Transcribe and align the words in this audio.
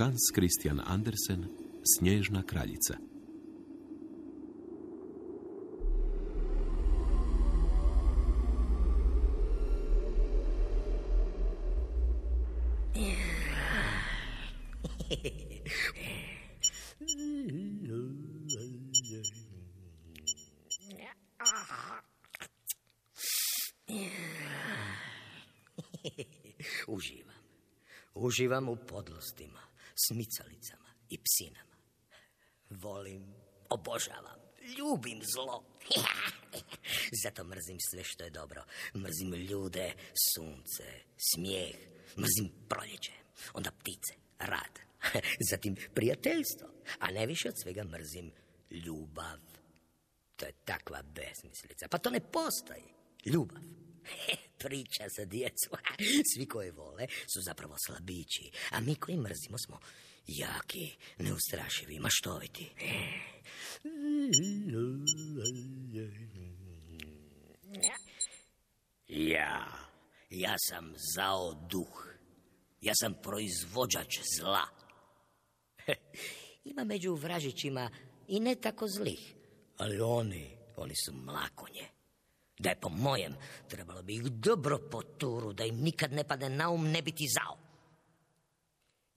Hans 0.00 0.30
Christian 0.34 0.80
Andersen, 0.86 1.44
Snježna 1.84 2.42
kraljica. 2.42 2.94
Uživam. 26.86 27.34
Uživam 28.14 28.68
u 28.68 28.76
podlostima, 28.76 29.69
smicalicama 30.10 30.90
i 31.08 31.18
psinama. 31.18 31.76
Volim, 32.70 33.34
obožavam, 33.68 34.40
ljubim 34.78 35.20
zlo. 35.34 35.64
Zato 37.24 37.44
mrzim 37.44 37.78
sve 37.90 38.04
što 38.04 38.24
je 38.24 38.30
dobro. 38.30 38.64
Mrzim 38.94 39.34
ljude, 39.34 39.94
sunce, 40.34 40.84
smijeh, 41.16 41.76
mrzim 42.16 42.52
proljeće, 42.68 43.12
onda 43.52 43.70
ptice, 43.70 44.14
rad. 44.38 44.78
Zatim 45.50 45.76
prijateljstvo, 45.94 46.68
a 46.98 47.10
najviše 47.10 47.48
od 47.48 47.54
svega 47.62 47.84
mrzim 47.84 48.32
ljubav. 48.70 49.38
To 50.36 50.46
je 50.46 50.52
takva 50.64 51.02
besmislica. 51.02 51.88
Pa 51.88 51.98
to 51.98 52.10
ne 52.10 52.20
postoji. 52.20 52.84
Ljubav. 53.24 53.62
Priča 54.60 55.04
za 55.16 55.24
djecu. 55.24 55.70
Svi 56.34 56.46
koji 56.46 56.70
vole 56.70 57.06
su 57.34 57.40
zapravo 57.40 57.76
slabići, 57.86 58.50
a 58.70 58.80
mi 58.80 58.94
koji 58.94 59.16
mrzimo 59.16 59.58
smo 59.58 59.80
jaki, 60.26 60.96
neustrašivi, 61.18 61.98
maštoviti. 61.98 62.70
Ja, 69.08 69.66
ja 70.30 70.54
sam 70.58 70.94
zao 71.14 71.54
duh. 71.70 72.06
Ja 72.80 72.92
sam 72.94 73.14
proizvođač 73.22 74.18
zla. 74.38 74.62
Ima 76.70 76.84
među 76.84 77.14
vražićima 77.14 77.90
i 78.28 78.40
ne 78.40 78.54
tako 78.54 78.88
zlih, 78.88 79.34
ali 79.76 80.00
oni, 80.00 80.56
oni 80.76 80.94
su 81.04 81.12
mlakonje. 81.12 81.99
Da 82.60 82.68
je 82.68 82.80
po 82.80 82.88
mojem, 82.88 83.34
trebalo 83.68 84.02
bi 84.02 84.14
ih 84.14 84.22
dobro 84.22 84.78
po 84.90 85.02
turu, 85.02 85.52
da 85.52 85.64
im 85.64 85.76
nikad 85.76 86.12
ne 86.12 86.24
pade 86.24 86.48
na 86.48 86.70
um 86.70 86.90
ne 86.90 87.02
biti 87.02 87.26
zao. 87.28 87.58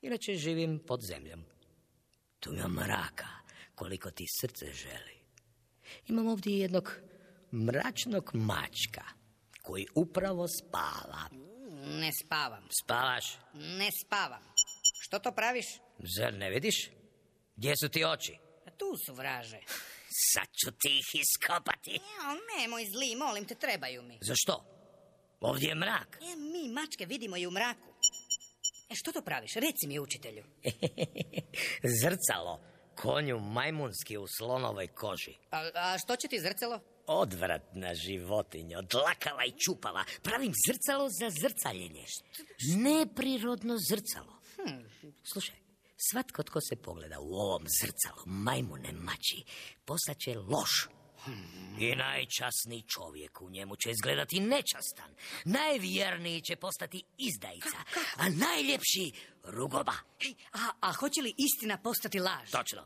Inače 0.02 0.36
živim 0.36 0.80
pod 0.88 1.02
zemljom. 1.02 1.44
Tu 2.40 2.54
ima 2.54 2.68
mraka, 2.68 3.28
koliko 3.76 4.12
ti 4.12 4.26
srce 4.42 4.66
želi. 4.74 5.18
Imam 6.08 6.28
ovdje 6.28 6.60
jednog 6.60 6.96
mračnog 7.52 8.32
mačka, 8.34 9.04
koji 9.62 9.86
upravo 9.96 10.48
spava. 10.48 11.30
Ne 11.86 12.12
spavam. 12.24 12.68
Spavaš? 12.84 13.38
Ne 13.54 13.92
spavam. 13.92 14.44
Što 15.02 15.20
to 15.20 15.32
praviš? 15.32 15.66
Zar 16.18 16.34
ne 16.34 16.50
vidiš? 16.50 16.90
Gdje 17.56 17.74
su 17.78 17.90
ti 17.90 18.06
oči? 18.06 18.38
A 18.68 18.72
tu 18.72 18.98
su 19.06 19.14
vraže. 19.14 19.60
Sad 20.34 20.48
ću 20.60 20.72
ti 20.72 21.00
ih 21.00 21.22
iskopati. 21.22 21.92
Ja, 21.92 22.38
nemoj 22.58 22.86
zli, 22.86 23.16
molim 23.16 23.46
te, 23.46 23.56
trebaju 23.56 24.02
mi. 24.02 24.20
Za 24.22 24.34
što? 24.36 24.66
Ovdje 25.42 25.68
je 25.68 25.76
mrak. 25.76 26.20
E, 26.22 26.36
mi 26.36 26.70
mačke 26.70 27.06
vidimo 27.06 27.38
i 27.38 27.48
u 27.48 27.52
mraku. 27.52 27.94
E, 28.90 28.96
što 28.96 29.12
to 29.12 29.22
praviš? 29.22 29.54
Reci 29.54 29.88
mi, 29.88 30.00
učitelju. 30.00 30.44
Zrcalo. 32.02 32.60
Konju 32.96 33.40
majmunski 33.40 34.18
u 34.18 34.28
slonovoj 34.28 34.88
koži. 34.88 35.34
A, 35.52 35.70
a 35.76 35.98
što 35.98 36.16
će 36.16 36.28
ti 36.28 36.40
zrcalo? 36.40 36.80
Odvratna 37.08 37.96
životinja, 37.96 38.82
dlakava 38.82 39.46
i 39.46 39.60
čupava. 39.60 40.04
Pravim 40.22 40.54
zrcalo 40.68 41.10
za 41.10 41.30
zrcaljenje. 41.30 42.06
Neprirodno 42.78 43.78
zrcalo. 43.90 44.34
Slušaj, 45.34 45.56
svatko 46.12 46.44
tko 46.44 46.62
se 46.62 46.76
pogleda 46.76 47.20
u 47.20 47.34
ovom 47.34 47.64
zrcalu 47.82 48.24
majmune 48.26 48.92
mači, 48.92 49.44
postaće 49.86 50.38
loš. 50.38 50.88
I 51.80 51.96
najčasniji 51.96 52.84
čovjek 52.88 53.42
u 53.42 53.50
njemu 53.50 53.76
će 53.76 53.92
izgledati 53.92 54.40
nečastan. 54.40 55.16
Najvjerniji 55.46 56.42
će 56.42 56.56
postati 56.56 57.04
izdajica, 57.18 57.78
a 58.18 58.30
najljepši 58.30 59.12
rugoba. 59.44 59.94
Ej, 60.20 60.34
a, 60.54 60.70
a 60.80 60.94
hoće 60.94 61.22
li 61.22 61.34
istina 61.38 61.78
postati 61.78 62.20
laž? 62.20 62.52
Točno. 62.52 62.86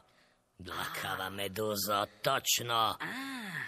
Dlakava 0.59 1.29
meduzo, 1.29 2.05
točno. 2.21 2.95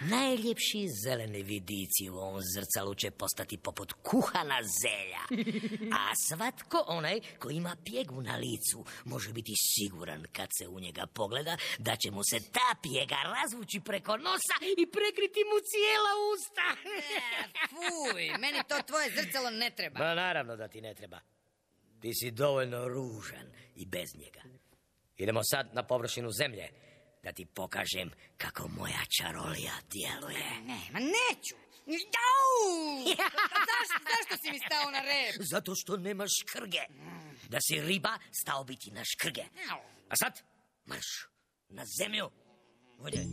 Najljepši 0.00 0.88
zeleni 1.04 1.42
vidici 1.42 2.10
u 2.10 2.16
ovom 2.16 2.40
zrcalu 2.54 2.94
će 2.94 3.10
postati 3.10 3.56
poput 3.58 3.92
kuhana 3.92 4.58
zelja. 4.82 5.22
A 6.00 6.12
svatko 6.28 6.84
onaj 6.86 7.20
ko 7.38 7.50
ima 7.50 7.76
pjegu 7.84 8.22
na 8.22 8.36
licu 8.36 8.84
može 9.04 9.32
biti 9.32 9.52
siguran 9.56 10.24
kad 10.32 10.48
se 10.58 10.68
u 10.68 10.80
njega 10.80 11.06
pogleda 11.06 11.56
da 11.78 11.96
će 11.96 12.10
mu 12.10 12.24
se 12.24 12.38
ta 12.52 12.74
pjega 12.82 13.16
razvući 13.36 13.80
preko 13.80 14.16
nosa 14.16 14.56
i 14.78 14.86
prekriti 14.86 15.40
mu 15.50 15.58
cijela 15.70 16.12
usta. 16.32 16.66
E, 16.84 17.20
fuj, 17.68 18.38
meni 18.38 18.58
to 18.68 18.82
tvoje 18.86 19.10
zrcalo 19.16 19.50
ne 19.50 19.70
treba. 19.70 19.98
Ma 19.98 20.14
naravno 20.14 20.56
da 20.56 20.68
ti 20.68 20.80
ne 20.80 20.94
treba. 20.94 21.20
Ti 22.00 22.14
si 22.14 22.30
dovoljno 22.30 22.88
ružan 22.88 23.46
i 23.74 23.86
bez 23.86 24.08
njega. 24.14 24.40
Idemo 25.16 25.40
sad 25.44 25.74
na 25.74 25.82
površinu 25.82 26.30
zemlje 26.30 26.68
da 27.22 27.32
ti 27.32 27.46
pokažem 27.46 28.10
kako 28.36 28.68
moja 28.68 29.02
čarolija 29.18 29.72
djeluje. 29.90 30.50
Ne, 30.66 30.80
ma 30.92 30.98
neću. 30.98 31.56
Jau! 31.86 33.04
zašto, 33.70 33.96
zašto 34.12 34.36
si 34.42 34.50
mi 34.52 34.58
stao 34.66 34.90
na 34.90 35.00
rep? 35.00 35.34
Zato 35.52 35.74
što 35.74 35.96
nemaš 35.96 36.30
škrge. 36.40 36.82
Da 37.48 37.58
si 37.60 37.80
riba, 37.80 38.18
stao 38.42 38.64
bi 38.64 38.76
ti 38.76 38.90
na 38.90 39.02
škrge. 39.04 39.44
A 40.08 40.16
sad, 40.16 40.42
marš 40.84 41.06
na 41.68 41.84
zemlju. 41.98 42.30
Ovdje. 42.98 43.24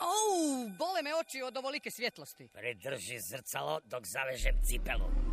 Au, 0.00 0.68
bole 0.78 1.02
me 1.02 1.14
oči 1.14 1.42
od 1.42 1.56
ovolike 1.56 1.90
svjetlosti. 1.90 2.48
Pridrži 2.52 3.18
zrcalo 3.30 3.80
dok 3.84 4.02
zavežem 4.06 4.54
cipelu. 4.64 5.29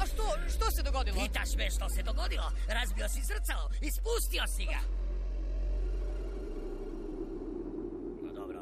A 0.00 0.06
što, 0.06 0.24
što 0.54 0.70
se 0.70 0.82
dogodilo? 0.82 1.16
Pitaš 1.24 1.56
me 1.56 1.70
što 1.70 1.88
se 1.88 2.02
dogodilo? 2.02 2.52
Razbio 2.68 3.08
si 3.08 3.20
zrcalo, 3.30 3.70
ispustio 3.88 4.44
si 4.56 4.64
ga. 4.72 4.80
No 8.22 8.32
dobro, 8.32 8.60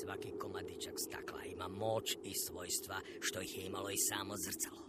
svaki 0.00 0.30
komadičak 0.38 0.94
stakla 1.06 1.44
ima 1.44 1.68
moć 1.68 2.12
i 2.24 2.34
svojstva 2.46 3.00
što 3.20 3.40
ih 3.40 3.58
je 3.58 3.66
imalo 3.66 3.90
i 3.90 4.04
samo 4.08 4.34
zrcalo. 4.36 4.84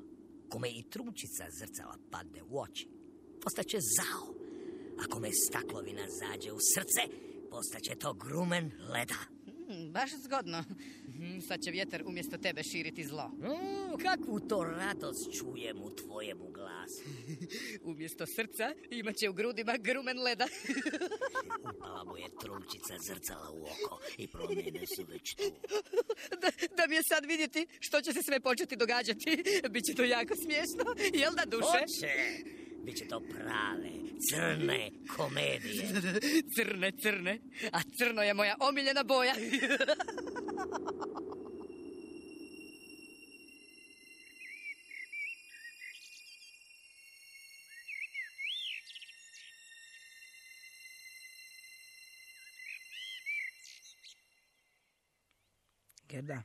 Kome 0.49 0.69
i 0.69 0.89
trunčica 0.89 1.45
zrcala 1.59 1.97
padne 2.11 2.43
u 2.43 2.59
oči, 2.61 2.87
postaće 3.43 3.77
zao. 3.97 4.35
A 5.01 5.07
kome 5.13 5.29
staklovina 5.31 6.05
zađe 6.09 6.51
u 6.51 6.59
srce, 6.73 7.01
postaće 7.49 7.95
to 7.95 8.13
grumen 8.13 8.71
leda. 8.93 9.34
Hmm, 9.75 9.91
baš 9.91 10.11
zgodno. 10.11 10.63
Hmm, 11.17 11.41
Sad 11.41 11.61
će 11.61 11.71
vjetar 11.71 12.03
umjesto 12.05 12.37
tebe 12.37 12.63
širiti 12.63 13.03
zlo. 13.03 13.27
Mm, 13.27 13.97
kakvu 14.03 14.39
to 14.39 14.63
radost 14.63 15.37
čujem 15.39 15.81
u 15.81 15.95
tvojemu 15.95 16.49
glasu. 16.51 17.03
Umjesto 17.91 18.25
srca 18.25 18.73
imat 18.89 19.15
će 19.15 19.29
u 19.29 19.33
grudima 19.33 19.77
grumen 19.77 20.19
leda. 20.19 20.47
Upala 21.75 22.03
mu 22.03 22.17
je 22.17 22.27
trunčica 22.41 22.93
zrcala 22.99 23.51
u 23.51 23.63
oko 23.63 24.01
i 24.17 24.27
promjene 24.27 24.85
su 24.95 25.05
već 25.07 25.35
tu. 25.35 25.43
da, 26.41 26.51
da 26.77 26.87
mi 26.87 26.95
je 26.95 27.03
sad 27.03 27.25
vidjeti 27.25 27.67
što 27.79 28.01
će 28.01 28.13
se 28.13 28.23
sve 28.23 28.39
početi 28.39 28.75
događati. 28.75 29.43
Biće 29.69 29.93
to 29.95 30.03
jako 30.03 30.35
smiješno, 30.35 30.83
jel 31.13 31.33
da 31.35 31.45
duše? 31.45 31.79
Hoće! 31.79 32.64
Biće 32.85 33.07
to 33.07 33.19
prave, 33.19 33.89
crne 34.29 34.91
komedije. 35.15 35.87
Crne, 36.55 36.91
crne. 37.01 37.39
A 37.71 37.79
crno 37.97 38.21
je 38.21 38.33
moja 38.33 38.55
omiljena 38.59 39.03
boja. 39.03 39.33
Gerda, 56.09 56.43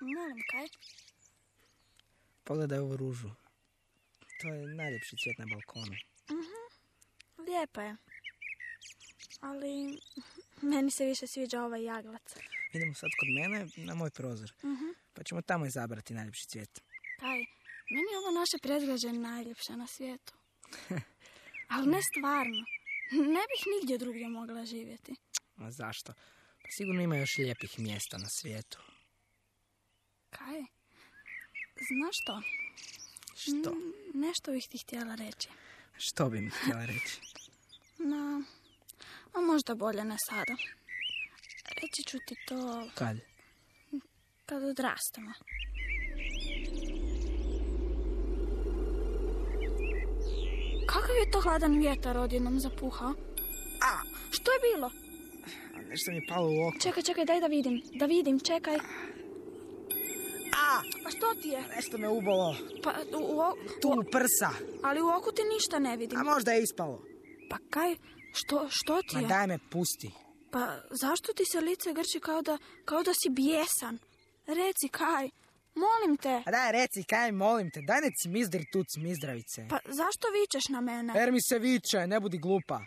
Molim, 0.00 0.42
kaj? 0.50 0.66
pogledaj 2.44 2.78
ovu 2.78 2.96
ružu. 2.96 3.30
To 4.40 4.48
je 4.48 4.66
najljepši 4.66 5.16
cvijet 5.22 5.38
na 5.38 5.46
balkonu. 5.46 5.96
Lijepa 7.46 7.82
je. 7.82 7.96
ali 9.40 9.98
meni 10.62 10.90
se 10.90 11.04
više 11.04 11.26
sviđa 11.26 11.62
ovaj 11.62 11.84
jaglac. 11.84 12.36
Idemo 12.72 12.94
sad 12.94 13.10
kod 13.20 13.28
mene 13.38 13.66
na 13.76 13.94
moj 13.94 14.10
prozor. 14.10 14.52
Pa 15.14 15.22
ćemo 15.22 15.42
tamo 15.42 15.66
izabrati 15.66 16.14
najljepši 16.14 16.46
cvijet. 16.52 16.80
Kaj, 17.20 17.38
meni 17.94 18.08
je 18.12 18.18
ovo 18.18 18.30
naše 18.40 18.56
predgrađe 18.62 19.12
najljepše 19.12 19.72
na 19.76 19.86
svijetu. 19.86 20.32
Ali 21.74 21.86
ne 21.86 22.00
stvarno. 22.10 22.62
Ne 23.12 23.42
bih 23.50 23.62
nigdje 23.74 23.98
drugdje 23.98 24.28
mogla 24.28 24.64
živjeti. 24.64 25.12
A 25.56 25.70
zašto? 25.70 26.12
Pa 26.62 26.68
sigurno 26.76 27.02
ima 27.02 27.16
još 27.16 27.38
lijepih 27.38 27.78
mjesta 27.78 28.18
na 28.18 28.28
svijetu. 28.40 28.78
Kaj? 30.30 30.60
Znaš 31.88 32.14
što? 32.22 32.42
Što? 33.36 33.70
N- 33.70 33.92
nešto 34.14 34.52
bih 34.52 34.68
ti 34.68 34.78
htjela 34.78 35.14
reći. 35.14 35.48
Što 35.98 36.28
bi 36.28 36.40
mi 36.40 36.50
htjela 36.50 36.84
reći? 36.84 37.20
No, 37.98 38.42
a 39.32 39.40
možda 39.40 39.74
bolje 39.74 40.04
ne 40.04 40.16
sada. 40.20 40.56
Reći 41.82 42.02
ću 42.02 42.18
ti 42.26 42.34
to 42.48 42.88
Kad? 42.94 43.16
kad 44.46 44.62
odrastemo. 44.62 45.32
Kakav 50.86 51.16
je 51.16 51.30
to 51.30 51.40
hladan 51.40 51.78
vjetar 51.78 52.18
odjednom 52.18 52.60
zapuhao? 52.60 53.14
A, 53.82 54.00
što 54.30 54.50
je 54.52 54.58
bilo? 54.64 54.90
Nešto 55.88 56.10
mi 56.10 56.16
je 56.16 56.26
palo 56.28 56.48
u 56.48 56.66
oko. 56.68 56.78
Čekaj, 56.78 57.02
čekaj, 57.02 57.24
daj 57.24 57.40
da 57.40 57.46
vidim. 57.46 57.82
Da 57.94 58.06
vidim, 58.06 58.40
čekaj. 58.40 58.78
A! 60.66 60.74
Pa 61.04 61.10
što 61.10 61.34
ti 61.34 61.48
je? 61.48 61.62
Nešto 61.76 61.98
me 61.98 62.08
ubolo. 62.08 62.56
Pa, 62.82 62.90
u, 63.12 63.22
u, 63.32 63.40
Tu 63.80 63.88
u 63.90 64.04
prsa. 64.12 64.50
ali 64.82 65.00
u 65.02 65.08
oku 65.08 65.32
ti 65.32 65.42
ništa 65.54 65.78
ne 65.78 65.96
vidim. 65.96 66.18
A 66.18 66.24
možda 66.24 66.52
je 66.52 66.62
ispalo. 66.62 67.02
Pa 67.50 67.56
kaj, 67.70 67.96
što, 68.32 68.66
što 68.70 69.02
ti 69.02 69.16
Ma 69.16 69.20
je? 69.20 69.26
daj 69.26 69.46
me 69.46 69.58
pusti. 69.70 70.10
Pa 70.50 70.66
zašto 70.92 71.32
ti 71.32 71.44
se 71.44 71.60
lice 71.60 71.92
grči 71.92 72.20
kao 72.20 72.42
da, 72.42 72.58
kao 72.84 73.02
da 73.02 73.12
si 73.14 73.28
bijesan? 73.30 73.98
Reci 74.46 74.88
kaj, 74.90 75.30
molim 75.74 76.16
te. 76.16 76.42
A 76.46 76.50
daj 76.50 76.72
reci, 76.72 77.02
kaj 77.02 77.32
molim 77.32 77.70
te, 77.70 77.80
daj 77.82 78.00
ne 78.00 78.10
cimizdri 78.22 78.64
tu 78.72 78.84
cimizdravice. 78.84 79.66
Pa 79.70 79.78
zašto 79.84 80.28
vičeš 80.30 80.68
na 80.68 80.80
mene? 80.80 81.12
Jer 81.16 81.32
mi 81.32 81.42
se 81.42 81.58
viče, 81.58 82.06
ne 82.06 82.20
budi 82.20 82.38
glupa. 82.38 82.80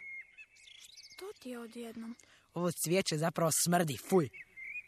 To 1.20 1.26
ti 1.40 1.50
je 1.50 1.60
odjednom. 1.60 2.16
Ovo 2.54 2.72
cvijeće 2.74 3.18
zapravo 3.18 3.52
smrdi, 3.64 3.98
fuj. 4.10 4.30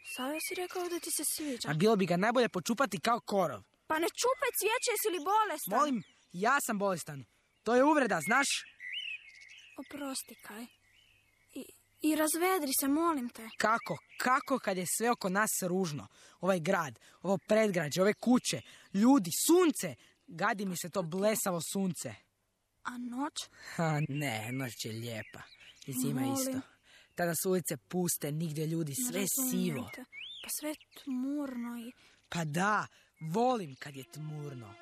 Sada 0.04 0.38
si 0.48 0.54
rekao 0.54 0.88
da 0.88 1.00
ti 1.00 1.10
se 1.10 1.22
sviđa. 1.36 1.70
A 1.70 1.74
bilo 1.74 1.96
bi 1.96 2.06
ga 2.06 2.16
najbolje 2.16 2.48
počupati 2.48 3.00
kao 3.00 3.20
korov. 3.20 3.62
Pa 3.86 3.98
ne 3.98 4.06
čupaj 4.20 4.50
cvijeće, 4.58 4.90
jesi 4.90 5.08
li 5.18 5.24
bolestan? 5.24 5.78
Molim, 5.78 6.02
ja 6.32 6.60
sam 6.60 6.78
bolestan. 6.78 7.24
To 7.62 7.74
je 7.74 7.84
uvreda, 7.84 8.20
znaš? 8.20 8.48
Oprosti, 9.76 10.34
kaj. 10.34 10.66
I, 11.54 11.64
I 12.00 12.16
razvedri 12.16 12.72
se, 12.80 12.88
molim 12.88 13.28
te. 13.28 13.48
Kako, 13.58 13.98
kako 14.18 14.58
kad 14.58 14.76
je 14.76 14.86
sve 14.98 15.10
oko 15.10 15.28
nas 15.28 15.50
ružno? 15.62 16.08
Ovaj 16.40 16.60
grad, 16.60 16.98
ovo 17.22 17.38
predgrađe, 17.48 18.02
ove 18.02 18.14
kuće, 18.14 18.60
ljudi, 18.94 19.30
sunce. 19.46 19.94
Gadi 20.26 20.66
mi 20.66 20.76
se 20.76 20.90
to 20.90 21.02
blesavo 21.02 21.60
sunce. 21.72 22.14
A 22.82 22.98
noć? 22.98 23.34
Ha, 23.76 24.00
ne, 24.08 24.52
noć 24.52 24.84
je 24.84 24.92
lijepa. 24.92 25.42
I 25.86 25.92
zima 25.92 26.20
Molim. 26.20 26.34
isto. 26.34 26.60
Tada 27.14 27.34
su 27.34 27.50
ulice 27.50 27.76
puste, 27.76 28.32
nigdje 28.32 28.66
ljudi, 28.66 28.94
sve 28.94 29.26
sivo. 29.50 29.90
Pa 30.42 30.48
sve 30.60 30.74
tmurno 31.04 31.78
i... 31.78 31.92
Pa 32.28 32.44
da, 32.44 32.86
volim 33.20 33.74
kad 33.74 33.96
je 33.96 34.04
tmurno. 34.12 34.74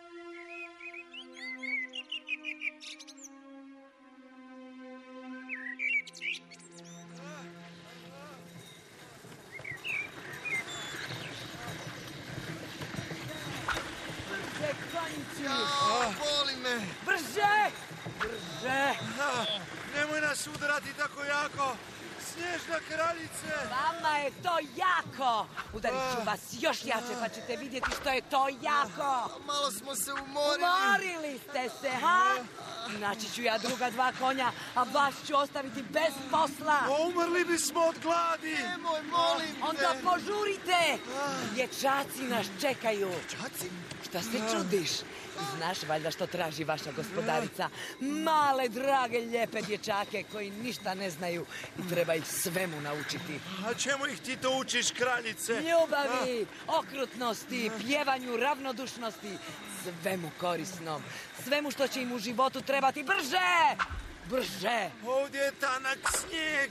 Kraljice. 22.90 23.50
Vama 23.70 24.16
je 24.18 24.30
to 24.42 24.58
jako! 24.76 25.46
Udarit 25.72 26.00
ću 26.14 26.24
vas 26.26 26.40
još 26.60 26.84
jače 26.84 27.14
pa 27.20 27.28
ćete 27.28 27.56
vidjeti 27.56 27.90
što 28.00 28.10
je 28.10 28.20
to 28.20 28.48
jako! 28.48 29.40
Malo 29.46 29.70
smo 29.70 29.94
se 29.94 30.12
umorili. 30.12 30.64
Umorili 30.64 31.38
ste 31.38 31.68
se, 31.80 31.90
ha? 31.90 32.34
Naći 32.98 33.32
ću 33.34 33.42
ja 33.42 33.58
druga 33.58 33.90
dva 33.90 34.12
konja, 34.20 34.52
a 34.74 34.82
vas 34.82 35.14
ću 35.26 35.36
ostaviti 35.36 35.82
bez 35.82 36.14
posla. 36.30 36.78
Umrli 37.06 37.44
bismo 37.44 37.80
od 37.80 37.98
gladi. 38.02 38.54
Nemoj, 38.54 39.02
molim 39.02 39.54
te. 39.54 39.64
Onda 39.68 39.94
požurite! 40.04 40.98
Dječaci 41.54 42.22
nas 42.22 42.46
čekaju. 42.60 43.10
Čaci? 43.30 43.70
Šta 44.08 44.22
se 44.22 44.38
čudiš? 44.52 44.90
Znaš 45.56 45.82
valjda 45.88 46.10
što 46.10 46.26
traži 46.26 46.64
vaša 46.64 46.92
gospodarica? 46.92 47.68
Male, 48.00 48.68
drage, 48.68 49.18
lijepe 49.18 49.62
dječake 49.62 50.24
koji 50.32 50.50
ništa 50.50 50.94
ne 50.94 51.10
znaju 51.10 51.46
i 51.78 51.88
treba 51.88 52.14
ih 52.14 52.26
svemu 52.26 52.80
naučiti. 52.80 53.40
A 53.66 53.74
čemu 53.74 54.06
ih 54.06 54.20
ti 54.20 54.36
to 54.36 54.58
učiš, 54.58 54.90
kraljice? 54.90 55.52
Ljubavi, 55.52 56.46
okrutnosti, 56.66 57.70
pjevanju, 57.80 58.36
ravnodušnosti, 58.36 59.38
svemu 59.82 60.30
korisnom, 60.40 61.02
svemu 61.44 61.70
što 61.70 61.88
će 61.88 62.02
im 62.02 62.12
u 62.12 62.18
životu 62.18 62.60
trebati 62.60 63.02
brže! 63.02 63.76
Brže! 64.30 64.90
Ovdje 65.06 65.40
je 65.40 65.52
tanak 65.52 65.98
snijeg. 66.20 66.70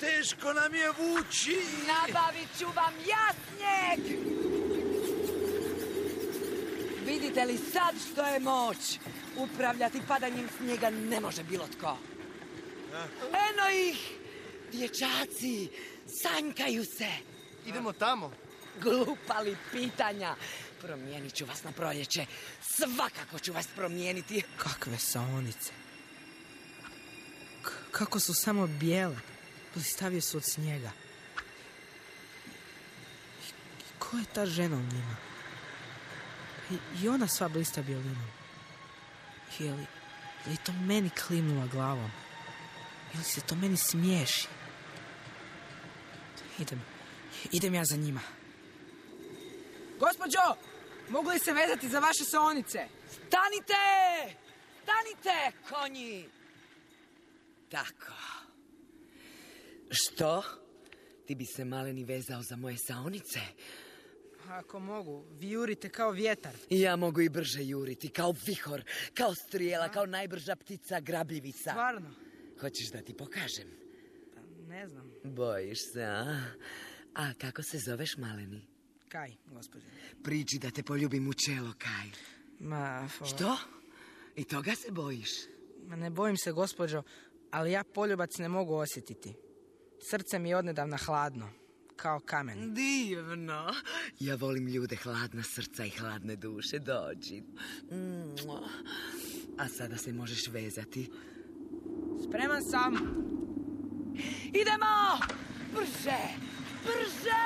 Teško 0.00 0.52
nam 0.52 0.74
je 0.74 0.90
vući. 0.90 1.58
Nabavit 1.86 2.48
ću 2.58 2.66
vam 2.66 2.94
ja 3.06 3.32
snijeg! 3.48 4.57
Vidite 7.08 7.44
li 7.44 7.58
sad 7.72 7.94
što 8.12 8.26
je 8.26 8.40
moć? 8.40 8.76
Upravljati 9.36 10.00
padanjem 10.08 10.48
snijega 10.58 10.90
ne 10.90 11.20
može 11.20 11.42
bilo 11.42 11.66
tko. 11.78 11.98
Eno 13.26 13.88
ih! 13.90 14.12
Dječaci, 14.72 15.68
sanjkaju 16.22 16.84
se. 16.84 17.08
Idemo 17.66 17.92
tamo. 17.92 18.32
Glupali 18.80 19.56
pitanja. 19.72 20.34
Promijenit 20.80 21.34
ću 21.34 21.44
vas 21.46 21.62
na 21.64 21.72
proljeće. 21.72 22.26
Svakako 22.62 23.38
ću 23.38 23.52
vas 23.52 23.66
promijeniti. 23.76 24.42
Kakve 24.56 24.98
saonice. 24.98 25.72
K- 27.62 27.90
kako 27.90 28.20
su 28.20 28.34
samo 28.34 28.66
bijele. 28.66 29.16
Blistavije 29.74 30.20
su 30.20 30.36
od 30.36 30.44
snijega. 30.44 30.90
I 33.80 33.98
ko 33.98 34.16
je 34.16 34.24
ta 34.34 34.46
žena 34.46 34.76
u 34.76 34.94
njima? 34.94 35.27
I, 37.02 37.08
ona 37.08 37.28
sva 37.28 37.48
blista 37.48 37.82
bijelinom. 37.82 38.26
Je 39.58 39.72
li, 39.72 39.86
je 40.44 40.50
li 40.50 40.56
to 40.64 40.72
meni 40.72 41.10
klimnula 41.10 41.66
glavom? 41.66 42.10
Ili 43.14 43.24
se 43.24 43.40
to 43.40 43.54
meni 43.54 43.76
smiješi? 43.76 44.48
Idem, 46.58 46.82
idem 47.52 47.74
ja 47.74 47.84
za 47.84 47.96
njima. 47.96 48.20
Gospođo, 49.98 50.38
mogu 51.08 51.30
li 51.30 51.38
se 51.38 51.52
vezati 51.52 51.88
za 51.88 51.98
vaše 51.98 52.24
saonice? 52.24 52.78
Stanite! 53.06 53.84
Stanite, 54.82 55.58
konji! 55.68 56.28
Tako. 57.70 58.12
Što? 59.90 60.42
Ti 61.26 61.34
bi 61.34 61.44
se 61.46 61.64
maleni 61.64 62.04
vezao 62.04 62.42
za 62.42 62.56
moje 62.56 62.76
saonice? 62.86 63.40
Ako 64.48 64.80
mogu, 64.80 65.24
vi 65.30 65.50
jurite 65.50 65.88
kao 65.88 66.10
vjetar. 66.10 66.54
Ja 66.70 66.96
mogu 66.96 67.20
i 67.20 67.28
brže 67.28 67.64
juriti, 67.64 68.08
kao 68.08 68.34
vihor, 68.46 68.82
kao 69.14 69.34
strijela, 69.34 69.88
kao 69.88 70.06
najbrža 70.06 70.56
ptica 70.56 71.00
grabljivica. 71.00 71.70
Stvarno? 71.70 72.10
Hoćeš 72.60 72.90
da 72.90 73.02
ti 73.02 73.14
pokažem? 73.14 73.68
Pa, 74.34 74.40
ne 74.68 74.88
znam. 74.88 75.12
Bojiš 75.24 75.92
se, 75.92 76.04
a? 76.04 76.40
A 77.14 77.32
kako 77.40 77.62
se 77.62 77.78
zoveš, 77.78 78.16
maleni? 78.16 78.66
Kaj, 79.08 79.32
gospođo? 79.46 79.84
Priđi 80.24 80.58
da 80.58 80.70
te 80.70 80.82
poljubim 80.82 81.28
u 81.28 81.32
čelo, 81.34 81.72
Kaj. 81.78 82.10
Ma, 82.60 83.08
fo- 83.18 83.34
Što? 83.34 83.56
I 84.36 84.44
toga 84.44 84.74
se 84.74 84.90
bojiš? 84.90 85.30
Ma 85.86 85.96
ne 85.96 86.10
bojim 86.10 86.36
se, 86.36 86.52
gospođo, 86.52 87.02
ali 87.50 87.72
ja 87.72 87.84
poljubac 87.84 88.38
ne 88.38 88.48
mogu 88.48 88.74
osjetiti. 88.74 89.34
Srce 90.10 90.38
mi 90.38 90.48
je 90.48 90.56
odnedavna 90.56 90.96
hladno, 90.96 91.50
kao 91.98 92.20
kamen. 92.20 92.74
Divno. 92.74 93.74
Ja 94.20 94.34
volim 94.34 94.68
ljude 94.68 94.96
hladna 94.96 95.42
srca 95.42 95.84
i 95.84 95.90
hladne 95.90 96.36
duše. 96.36 96.78
Dođi. 96.78 97.42
A 99.58 99.68
sada 99.68 99.96
se 99.96 100.12
možeš 100.12 100.48
vezati. 100.48 101.10
Spreman 102.28 102.62
sam. 102.62 102.94
Idemo! 104.44 105.18
Brže! 105.74 106.22
Brže! 106.84 107.44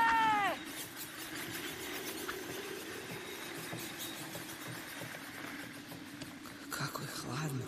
Kako 6.71 7.03
je 7.03 7.09
hladno. 7.09 7.65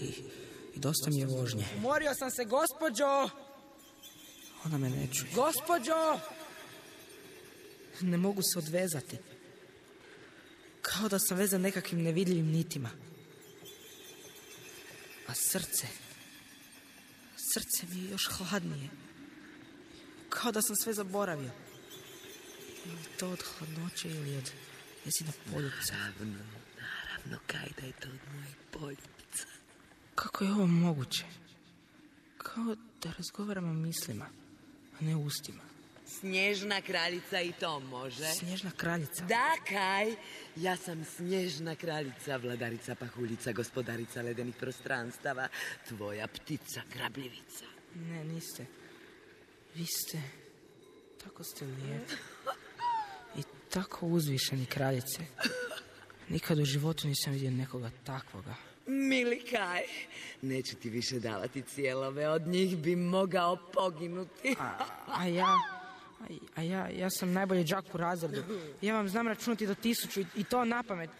I, 0.00 0.06
I 0.74 0.78
dosta 0.78 1.10
mi 1.10 1.18
je 1.18 1.26
vožnje. 1.26 1.64
Umorio 1.76 2.14
sam 2.14 2.30
se, 2.30 2.44
gospođo! 2.44 3.49
Ona 4.64 4.78
me 4.78 4.90
ne 4.90 5.08
čuje. 5.12 5.32
Gospođo! 5.34 6.20
Ne 8.00 8.16
mogu 8.16 8.42
se 8.42 8.58
odvezati. 8.58 9.16
Kao 10.82 11.08
da 11.08 11.18
sam 11.18 11.38
vezan 11.38 11.60
nekakvim 11.60 12.02
nevidljivim 12.02 12.46
nitima. 12.46 12.90
A 15.26 15.34
srce... 15.34 15.86
Srce 17.36 17.86
mi 17.90 18.04
je 18.04 18.10
još 18.10 18.28
hladnije. 18.28 18.88
Kao 20.28 20.52
da 20.52 20.62
sam 20.62 20.76
sve 20.76 20.92
zaboravio. 20.92 21.50
Je 22.86 22.92
li 22.92 23.04
to 23.18 23.28
od 23.28 23.42
hladnoće 23.42 24.08
ili 24.08 24.36
od 24.36 24.50
njezina 25.04 25.32
poljubica? 25.52 25.94
Naravno, 25.94 26.38
naravno, 26.80 27.38
kaj 27.46 27.68
da 27.80 27.86
je 27.86 27.92
to 27.92 28.08
od 28.08 28.20
moje 28.34 28.54
poljubica. 28.70 29.46
Kako 30.14 30.44
je 30.44 30.50
ovo 30.50 30.66
moguće? 30.66 31.24
Kao 32.38 32.76
da 33.02 33.12
razgovaramo 33.18 33.72
mislima, 33.72 34.24
a 34.24 34.39
ne 35.00 35.16
ustima. 35.16 35.62
Snježna 36.06 36.80
kraljica 36.80 37.40
i 37.40 37.52
to 37.52 37.80
može. 37.80 38.24
Snježna 38.24 38.70
kraljica. 38.70 39.24
Da, 39.24 39.56
Kaj, 39.68 40.14
ja 40.56 40.76
sam 40.76 41.04
snježna 41.04 41.74
kraljica, 41.74 42.36
vladarica 42.36 42.94
pahuljica, 42.94 43.52
gospodarica 43.52 44.22
ledenih 44.22 44.54
prostranstava, 44.56 45.48
tvoja 45.88 46.26
ptica, 46.26 46.82
grabljivica. 46.92 47.64
Ne, 47.94 48.24
niste. 48.24 48.66
Vi 49.74 49.86
ste... 49.86 50.22
Tako 51.24 51.44
ste 51.44 51.64
lijepi. 51.64 52.14
I 53.36 53.42
tako 53.70 54.06
uzvišeni 54.06 54.66
kraljice. 54.66 55.22
Nikad 56.28 56.58
u 56.58 56.64
životu 56.64 57.08
nisam 57.08 57.32
vidio 57.32 57.50
nekoga 57.50 57.90
takvoga. 58.04 58.69
Mili 58.86 59.40
Kaj, 59.50 59.82
neću 60.42 60.76
ti 60.76 60.90
više 60.90 61.18
davati 61.18 61.62
cijelove, 61.62 62.28
od 62.28 62.46
njih 62.46 62.78
bi 62.78 62.96
mogao 62.96 63.56
poginuti. 63.72 64.56
A, 64.58 64.84
a 65.06 65.26
ja... 65.26 65.58
A, 66.20 66.24
a 66.54 66.62
ja, 66.62 66.88
ja 66.88 67.10
sam 67.10 67.32
najbolji 67.32 67.64
džak 67.64 67.84
u 67.94 67.96
razredu. 67.96 68.42
Ja 68.82 68.94
vam 68.94 69.08
znam 69.08 69.28
računati 69.28 69.66
do 69.66 69.74
tisuću 69.74 70.20
i, 70.20 70.26
i 70.36 70.44
to 70.44 70.64
na 70.64 70.82
pamet. 70.82 71.10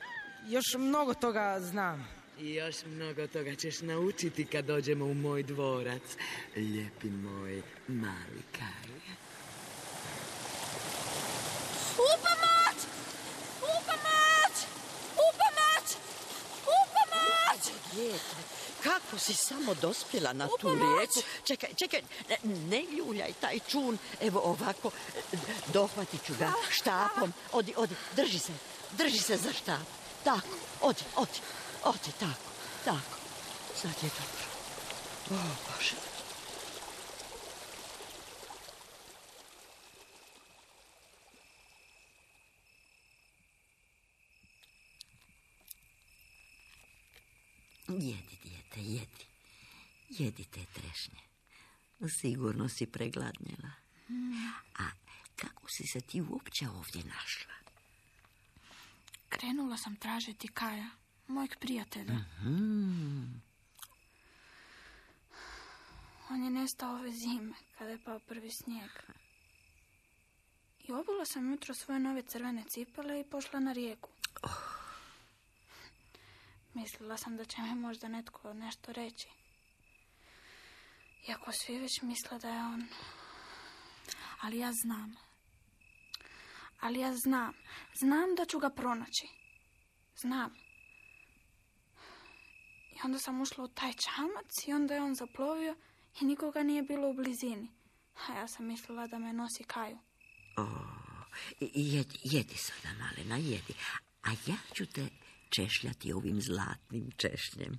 Još 0.48 0.74
mnogo 0.78 1.14
toga 1.14 1.56
znam. 1.60 2.08
I 2.38 2.54
još 2.54 2.76
mnogo 2.86 3.26
toga 3.26 3.54
ćeš 3.54 3.80
naučiti 3.80 4.44
kad 4.44 4.64
dođemo 4.64 5.04
u 5.04 5.14
moj 5.14 5.42
dvorac. 5.42 6.02
Lijepi 6.56 7.10
moj 7.10 7.62
mali 7.88 8.42
Kaj. 8.52 8.90
Upamać! 11.94 12.29
Dijete, 17.92 18.36
kako 18.82 19.18
si 19.18 19.34
samo 19.34 19.74
dospjela 19.74 20.32
na 20.32 20.48
tu 20.60 20.74
rijeku? 20.74 21.20
Čekaj, 21.44 21.70
čekaj, 21.74 22.02
ne, 22.28 22.36
ne 22.44 22.82
ljuljaj 22.82 23.32
taj 23.40 23.58
čun. 23.68 23.98
Evo 24.20 24.40
ovako, 24.44 24.90
dohvatit 25.72 26.26
ću 26.26 26.34
ga 26.38 26.52
štapom. 26.70 27.32
Odi, 27.52 27.74
odi, 27.76 27.94
drži 28.16 28.38
se, 28.38 28.52
drži 28.90 29.18
se 29.18 29.36
za 29.36 29.52
štap. 29.52 29.86
Tako, 30.24 30.48
odi, 30.80 31.02
odi, 31.16 31.40
odi, 31.84 32.12
tako, 32.20 32.50
tako. 32.84 33.16
Sad 33.82 33.94
je 34.02 34.10
dobro. 34.18 34.50
O, 35.30 35.34
Bože. 35.66 36.09
Jedi, 48.00 48.38
dijete, 48.42 48.80
jedi. 48.80 49.24
Jedi 50.08 50.44
te 50.44 50.60
trešnje. 50.72 51.20
Sigurno 52.20 52.68
si 52.68 52.86
pregladnjela. 52.86 53.70
A 54.78 54.84
kako 55.36 55.68
si 55.68 55.86
se 55.86 56.00
ti 56.00 56.22
uopće 56.22 56.68
ovdje 56.68 57.04
našla? 57.04 57.52
Krenula 59.28 59.76
sam 59.76 59.96
tražiti 59.96 60.48
Kaja, 60.48 60.90
mojeg 61.26 61.56
prijatelja. 61.60 62.24
On 66.30 66.44
je 66.44 66.50
nestao 66.50 66.94
ove 66.94 67.12
zime, 67.12 67.54
kada 67.78 67.90
je 67.90 68.04
pao 68.04 68.18
prvi 68.18 68.50
snijeg. 68.50 68.90
I 70.78 70.92
obula 70.92 71.24
sam 71.24 71.50
jutro 71.50 71.74
svoje 71.74 72.00
nove 72.00 72.22
crvene 72.22 72.64
cipele 72.68 73.20
i 73.20 73.24
pošla 73.24 73.60
na 73.60 73.72
rijeku. 73.72 74.08
Mislila 76.74 77.16
sam 77.16 77.36
da 77.36 77.44
će 77.44 77.62
mi 77.62 77.74
možda 77.74 78.08
netko 78.08 78.52
nešto 78.52 78.92
reći. 78.92 79.28
Iako 81.28 81.52
svi 81.52 81.78
već 81.78 82.02
misle 82.02 82.38
da 82.38 82.48
je 82.48 82.64
on... 82.64 82.88
Ali 84.40 84.58
ja 84.58 84.72
znam. 84.72 85.16
Ali 86.80 87.00
ja 87.00 87.14
znam. 87.14 87.54
Znam 87.94 88.34
da 88.36 88.44
ću 88.44 88.58
ga 88.58 88.70
pronaći. 88.70 89.28
Znam. 90.16 90.54
I 92.92 92.96
onda 93.04 93.18
sam 93.18 93.40
ušla 93.40 93.64
u 93.64 93.68
taj 93.68 93.92
čamac 93.92 94.66
i 94.66 94.72
onda 94.72 94.94
je 94.94 95.02
on 95.02 95.14
zaplovio 95.14 95.76
i 96.20 96.24
nikoga 96.24 96.62
nije 96.62 96.82
bilo 96.82 97.08
u 97.08 97.14
blizini. 97.14 97.68
A 98.28 98.32
ja 98.32 98.48
sam 98.48 98.66
mislila 98.66 99.06
da 99.06 99.18
me 99.18 99.32
nosi 99.32 99.64
Kaju. 99.64 99.98
O, 100.56 100.66
jedi, 101.60 102.18
jedi 102.24 102.54
sada, 102.56 102.94
malena, 102.98 103.36
jedi. 103.36 103.74
A 104.22 104.30
ja 104.46 104.56
ću 104.74 104.86
te 104.86 105.08
češljati 105.50 106.12
ovim 106.12 106.40
zlatnim 106.40 107.10
češnjem. 107.16 107.78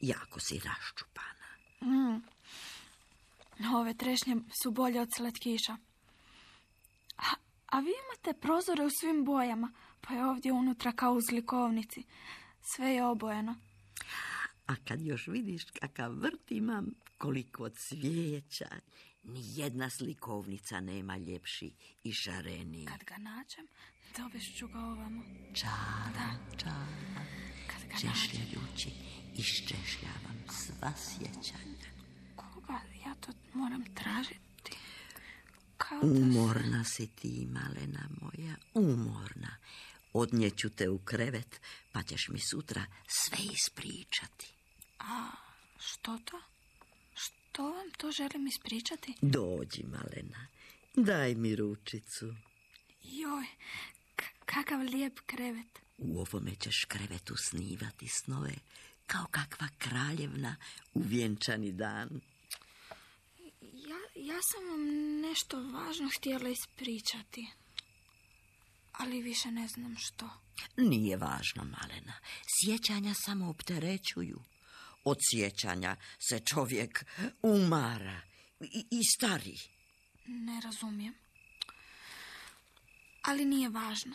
Jako 0.00 0.40
si 0.40 0.60
raščupana. 0.64 1.48
Ove 3.74 3.94
trešnje 3.94 4.36
su 4.62 4.70
bolje 4.70 5.00
od 5.00 5.08
slatkiša. 5.16 5.76
A, 7.16 7.26
a 7.66 7.80
vi 7.80 7.92
imate 8.04 8.40
prozore 8.40 8.84
u 8.84 8.90
svim 9.00 9.24
bojama, 9.24 9.72
pa 10.00 10.14
je 10.14 10.26
ovdje 10.26 10.52
unutra 10.52 10.92
kao 10.92 11.12
u 11.12 11.20
zlikovnici. 11.20 12.04
Sve 12.62 12.88
je 12.88 13.04
obojeno. 13.04 13.54
A 14.68 14.74
kad 14.84 15.02
još 15.02 15.26
vidiš 15.26 15.64
kakav 15.64 16.12
vrt 16.12 16.50
imam, 16.50 16.86
koliko 17.18 17.68
cvijeća, 17.68 18.68
ni 19.22 19.40
jedna 19.56 19.90
slikovnica 19.90 20.80
nema 20.80 21.16
ljepši 21.16 21.72
i 22.04 22.12
šareniji. 22.12 22.86
Kad 22.86 23.04
ga 23.04 23.16
nađem, 23.18 23.66
dovest 24.18 24.56
ću 24.56 24.68
ga 24.68 24.78
ovamo. 24.78 25.22
Čara, 25.54 26.30
čara, 26.56 27.24
Kad 27.66 27.88
ga 27.88 27.94
češljajući, 27.94 28.90
iščešljavam 29.36 30.44
sva 30.50 30.92
sjećanja. 30.96 31.88
Koga 32.36 32.80
ja 33.06 33.14
to 33.14 33.32
moram 33.54 33.84
tražiti? 33.94 34.76
Kao 35.76 36.00
Umorna 36.02 36.84
si 36.84 37.06
ti, 37.06 37.46
malena 37.50 38.08
moja, 38.20 38.54
umorna. 38.74 39.56
Odnjeću 40.12 40.70
te 40.70 40.88
u 40.88 40.98
krevet, 40.98 41.60
pa 41.92 42.02
ćeš 42.02 42.28
mi 42.28 42.38
sutra 42.40 42.84
sve 43.06 43.38
ispričati. 43.52 44.57
A 44.98 45.30
što 45.78 46.18
to? 46.18 46.40
Što 47.14 47.62
vam 47.62 47.90
to 47.96 48.10
želim 48.12 48.46
ispričati? 48.46 49.14
Dođi, 49.22 49.82
malena, 49.82 50.46
daj 50.94 51.34
mi 51.34 51.56
ručicu. 51.56 52.34
Joj, 53.02 53.46
k- 54.16 54.24
kakav 54.44 54.80
lijep 54.80 55.20
krevet. 55.26 55.78
U 55.98 56.20
ovome 56.20 56.54
ćeš 56.54 56.84
krevetu 56.88 57.36
snivati 57.36 58.08
snove, 58.08 58.52
kao 59.06 59.26
kakva 59.30 59.68
kraljevna 59.78 60.56
u 60.94 61.00
vjenčani 61.02 61.72
dan. 61.72 62.20
Ja, 63.62 63.96
ja 64.14 64.38
sam 64.52 64.68
vam 64.70 64.80
nešto 65.20 65.62
važno 65.62 66.10
htjela 66.18 66.48
ispričati. 66.48 67.46
Ali 68.92 69.22
više 69.22 69.50
ne 69.50 69.68
znam 69.68 69.96
što. 69.98 70.28
Nije 70.76 71.16
važno, 71.16 71.64
malena. 71.64 72.12
Sjećanja 72.60 73.14
samo 73.14 73.48
opterećuju. 73.50 74.40
Od 75.04 75.16
sjećanja 75.30 75.96
se 76.28 76.40
čovjek 76.40 77.04
umara 77.42 78.20
i, 78.60 78.86
i 78.90 79.04
stari. 79.04 79.58
Ne 80.26 80.60
razumijem. 80.60 81.14
Ali 83.22 83.44
nije 83.44 83.68
važno. 83.68 84.14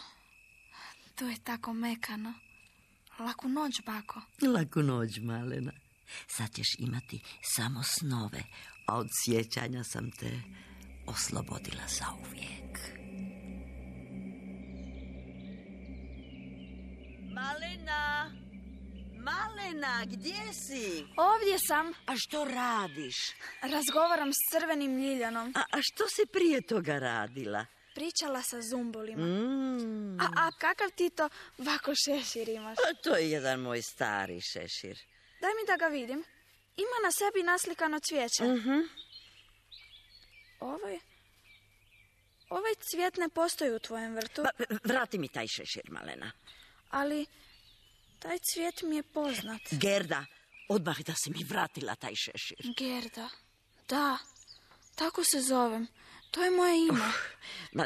To 1.16 1.28
je 1.28 1.36
tako 1.44 1.74
mekano. 1.74 2.34
Laku 3.20 3.50
noć, 3.50 3.82
bako. 3.86 4.22
Laku 4.42 4.84
noć, 4.84 5.18
malena. 5.18 5.72
Sad 6.28 6.50
ćeš 6.56 6.68
imati 6.80 7.22
samo 7.42 7.84
snove, 7.84 8.44
a 8.88 8.98
od 8.98 9.08
sjećanja 9.26 9.84
sam 9.84 10.12
te 10.12 10.42
oslobodila 11.08 11.84
zauvijek. 11.88 12.80
Malena! 17.34 18.43
Malena, 19.24 20.04
gdje 20.06 20.54
si? 20.54 21.06
Ovdje 21.18 21.60
sam. 21.68 21.88
A 22.06 22.14
što 22.18 22.46
radiš? 22.46 23.16
Razgovaram 23.62 24.34
s 24.34 24.52
crvenim 24.52 24.98
ljiljanom. 24.98 25.54
A, 25.56 25.60
a 25.72 25.80
što 25.82 26.04
si 26.10 26.22
prije 26.34 26.62
toga 26.62 27.00
radila? 27.00 27.66
Pričala 27.96 28.42
sa 28.42 28.62
zumbolima. 28.62 29.26
Mm, 29.26 30.20
A, 30.20 30.28
a 30.36 30.52
kakav 30.60 30.90
ti 30.90 31.10
to 31.10 31.30
vako 31.58 31.92
šešir 31.96 32.50
imaš? 32.50 32.78
a 32.80 32.94
to 33.04 33.16
je 33.16 33.32
jedan 33.32 33.60
moj 33.60 33.82
stari 33.82 34.42
šešir. 34.42 34.98
Daj 35.42 35.52
mi 35.52 35.68
da 35.68 35.78
ga 35.78 35.88
vidim. 35.88 36.24
Ima 36.78 36.98
na 37.04 37.12
sebi 37.12 37.44
naslikano 37.44 38.00
cvijeće. 38.00 38.44
Mhm. 38.44 38.80
Ovaj... 40.60 41.00
Ovaj 42.50 42.74
cvijet 42.82 43.18
ne 43.18 43.30
postoji 43.30 43.72
u 43.72 43.80
tvojem 43.80 44.16
vrtu, 44.16 44.44
Pa, 44.44 44.50
vrati 44.84 45.18
mi 45.18 45.28
taj 45.28 45.48
šešir, 45.48 45.84
Malena. 45.92 46.32
ali 46.90 47.26
taj 48.24 48.40
cvijet 48.40 48.82
mi 48.82 48.96
je 48.96 49.04
poznat. 49.04 49.62
Gerda, 49.72 50.26
odmah 50.70 51.00
da 51.00 51.14
si 51.16 51.30
mi 51.30 51.44
vratila 51.44 51.96
taj 51.96 52.16
šešir. 52.16 52.58
Gerda. 52.78 53.30
Da, 53.90 54.18
tako 54.96 55.24
se 55.24 55.42
zovem. 55.42 55.88
To 56.32 56.44
je 56.44 56.52
moje 56.52 56.78
ime. 56.88 57.12
Ma, 57.74 57.86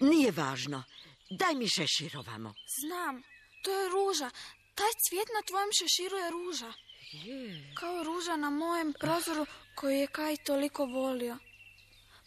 nije 0.00 0.30
važno. 0.32 0.84
Daj 1.30 1.54
mi 1.54 1.68
šešir 1.68 2.16
ovamo. 2.18 2.54
Znam, 2.80 3.22
to 3.62 3.70
je 3.70 3.88
ruža. 3.88 4.30
Taj 4.74 4.92
cvijet 5.08 5.28
na 5.36 5.42
tvojem 5.48 5.68
šeširu 5.78 6.16
je 6.16 6.30
ruža. 6.30 6.72
Kao 7.74 8.04
ruža 8.04 8.36
na 8.36 8.50
mojem 8.50 8.92
prozoru 9.00 9.46
koju 9.74 9.96
je 9.96 10.06
Kaj 10.06 10.36
toliko 10.36 10.86
volio. 10.86 11.38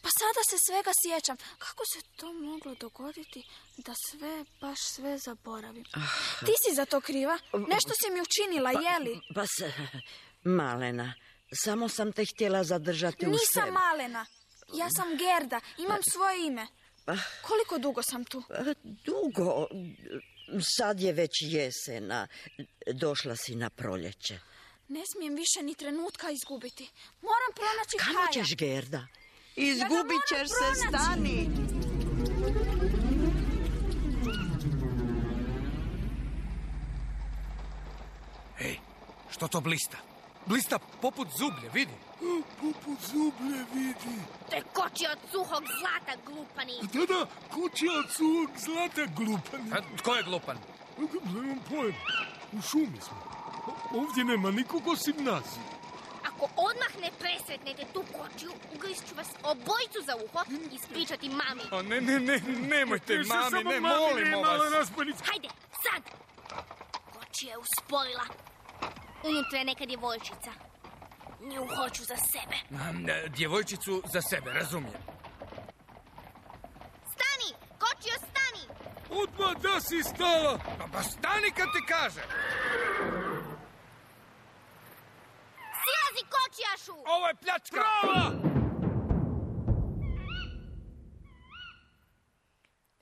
Pa 0.02 0.08
sada 0.20 0.40
se 0.50 0.56
svega 0.66 0.90
sjećam. 1.02 1.36
Kako 1.58 1.82
se 1.86 1.98
to 2.16 2.32
moglo 2.32 2.74
dogoditi 2.74 3.44
da 3.76 3.94
sve, 4.10 4.44
baš 4.60 4.78
sve 4.80 5.18
zaboravim? 5.18 5.84
Ti 6.46 6.52
si 6.66 6.74
za 6.74 6.84
to 6.84 7.00
kriva. 7.00 7.38
Nešto 7.68 7.90
si 7.94 8.10
mi 8.10 8.20
učinila, 8.20 8.70
jeli? 8.70 9.20
Pa 9.34 9.46
se, 9.46 9.72
Malena, 10.44 11.14
samo 11.54 11.88
sam 11.88 12.12
te 12.12 12.24
htjela 12.24 12.64
zadržati 12.64 13.26
u 13.26 13.30
Nisam 13.30 13.46
sebi. 13.54 13.70
malena. 13.70 14.26
Ja 14.74 14.88
sam 14.90 15.16
Gerda. 15.16 15.60
Imam 15.78 15.98
svoje 16.02 16.46
ime. 16.46 16.66
Koliko 17.42 17.78
dugo 17.78 18.02
sam 18.02 18.24
tu? 18.24 18.42
Pa, 18.48 18.54
Dugo, 18.84 19.66
sad 20.76 21.00
je 21.00 21.12
već 21.12 21.30
jesena, 21.40 22.28
došla 22.86 23.36
si 23.36 23.54
na 23.54 23.70
proljeće. 23.70 24.38
Ne 24.88 25.02
smijem 25.06 25.34
više 25.34 25.62
ni 25.62 25.74
trenutka 25.74 26.30
izgubiti. 26.30 26.90
Moram 27.22 27.52
pronaći 27.54 27.96
Kamo 27.98 28.18
Kaja. 28.32 28.44
ćeš, 28.44 28.56
Gerda? 28.56 29.06
Izgubit 29.56 30.22
ćeš 30.28 30.48
se, 30.48 30.88
stani. 30.88 31.48
Ej, 38.60 38.78
što 39.30 39.48
to 39.48 39.60
blista? 39.60 39.96
Blista 40.46 40.78
poput 40.78 41.28
zublje, 41.38 41.70
vidi. 41.74 41.92
Poput 42.60 42.98
zublje, 43.12 43.64
vidi. 43.74 44.16
To 44.50 44.56
je 44.56 44.62
koči 44.72 45.06
od 45.12 45.18
suhog 45.30 45.62
zlata, 45.80 46.20
glupani. 46.26 46.72
Da, 46.92 47.14
da, 47.14 47.26
kuća 47.54 47.86
od 48.04 48.10
suvog 48.10 48.50
zlata 48.58 49.06
glupani. 49.16 49.72
A 49.72 49.96
tko 49.96 50.14
je 50.14 50.22
glupan? 50.22 50.58
Nemam 51.24 51.58
pojma. 51.68 51.98
U 52.52 52.62
šumi 52.62 53.00
smo. 53.00 53.16
Ovdje 53.94 54.24
nema 54.24 54.50
nikog 54.50 54.86
osim 54.86 55.24
nas. 55.24 55.44
Ako 56.42 56.50
odmah 56.56 56.92
ne 57.00 57.10
presretnete 57.18 57.84
tu 57.92 58.04
kočiju, 58.18 58.52
ugrizt 58.74 59.08
ću 59.08 59.14
vas 59.14 59.28
obojicu 59.42 60.00
za 60.06 60.16
uho 60.24 60.44
i 60.50 60.74
ispričati 60.74 61.28
mami. 61.28 61.62
A 61.70 61.82
ne, 61.82 62.00
ne, 62.00 62.20
ne, 62.20 62.40
nemojte, 62.68 63.16
Više 63.16 63.28
mami, 63.28 63.50
samo 63.50 63.70
ne, 63.70 63.80
mami 63.80 63.96
molimo 63.96 64.40
vas. 64.40 64.90
Hajde, 65.30 65.48
sad! 65.84 66.02
Kočija 67.12 67.50
je 67.50 67.58
usporila. 67.58 68.26
Unutra 69.24 69.58
je 69.58 69.64
neka 69.64 69.86
djevojčica. 69.86 70.52
Nju 71.40 71.66
hoću 71.76 72.04
za 72.04 72.16
sebe. 72.16 72.56
E, 73.12 73.28
Djevojčicu 73.28 74.02
za 74.12 74.22
sebe, 74.22 74.52
razumijem. 74.52 75.02
Stani! 77.12 77.50
Kočio, 77.78 78.16
stani! 78.30 78.64
Odmah 79.10 79.62
da 79.62 79.80
si 79.80 80.02
stala. 80.02 80.58
Pa, 80.78 80.86
pa 80.92 81.02
stani 81.02 81.50
kad 81.56 81.66
ti 81.74 81.82
kažem. 81.88 82.24
Ovo 87.06 87.26
je 87.26 87.34
pljačka. 87.34 87.82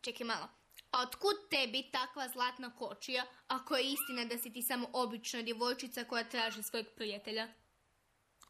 Čekaj 0.01 0.27
malo. 0.27 0.49
A 0.93 1.03
otkud 1.03 1.37
tebi 1.51 1.91
takva 1.93 2.29
zlatna 2.29 2.77
kočija, 2.77 3.25
ako 3.49 3.77
je 3.77 3.93
istina 3.93 4.25
da 4.25 4.39
si 4.39 4.53
ti 4.53 4.63
samo 4.63 4.87
obična 4.93 5.43
djevojčica 5.43 6.05
koja 6.05 6.25
traži 6.25 6.63
svojeg 6.63 6.87
prijatelja? 6.97 7.49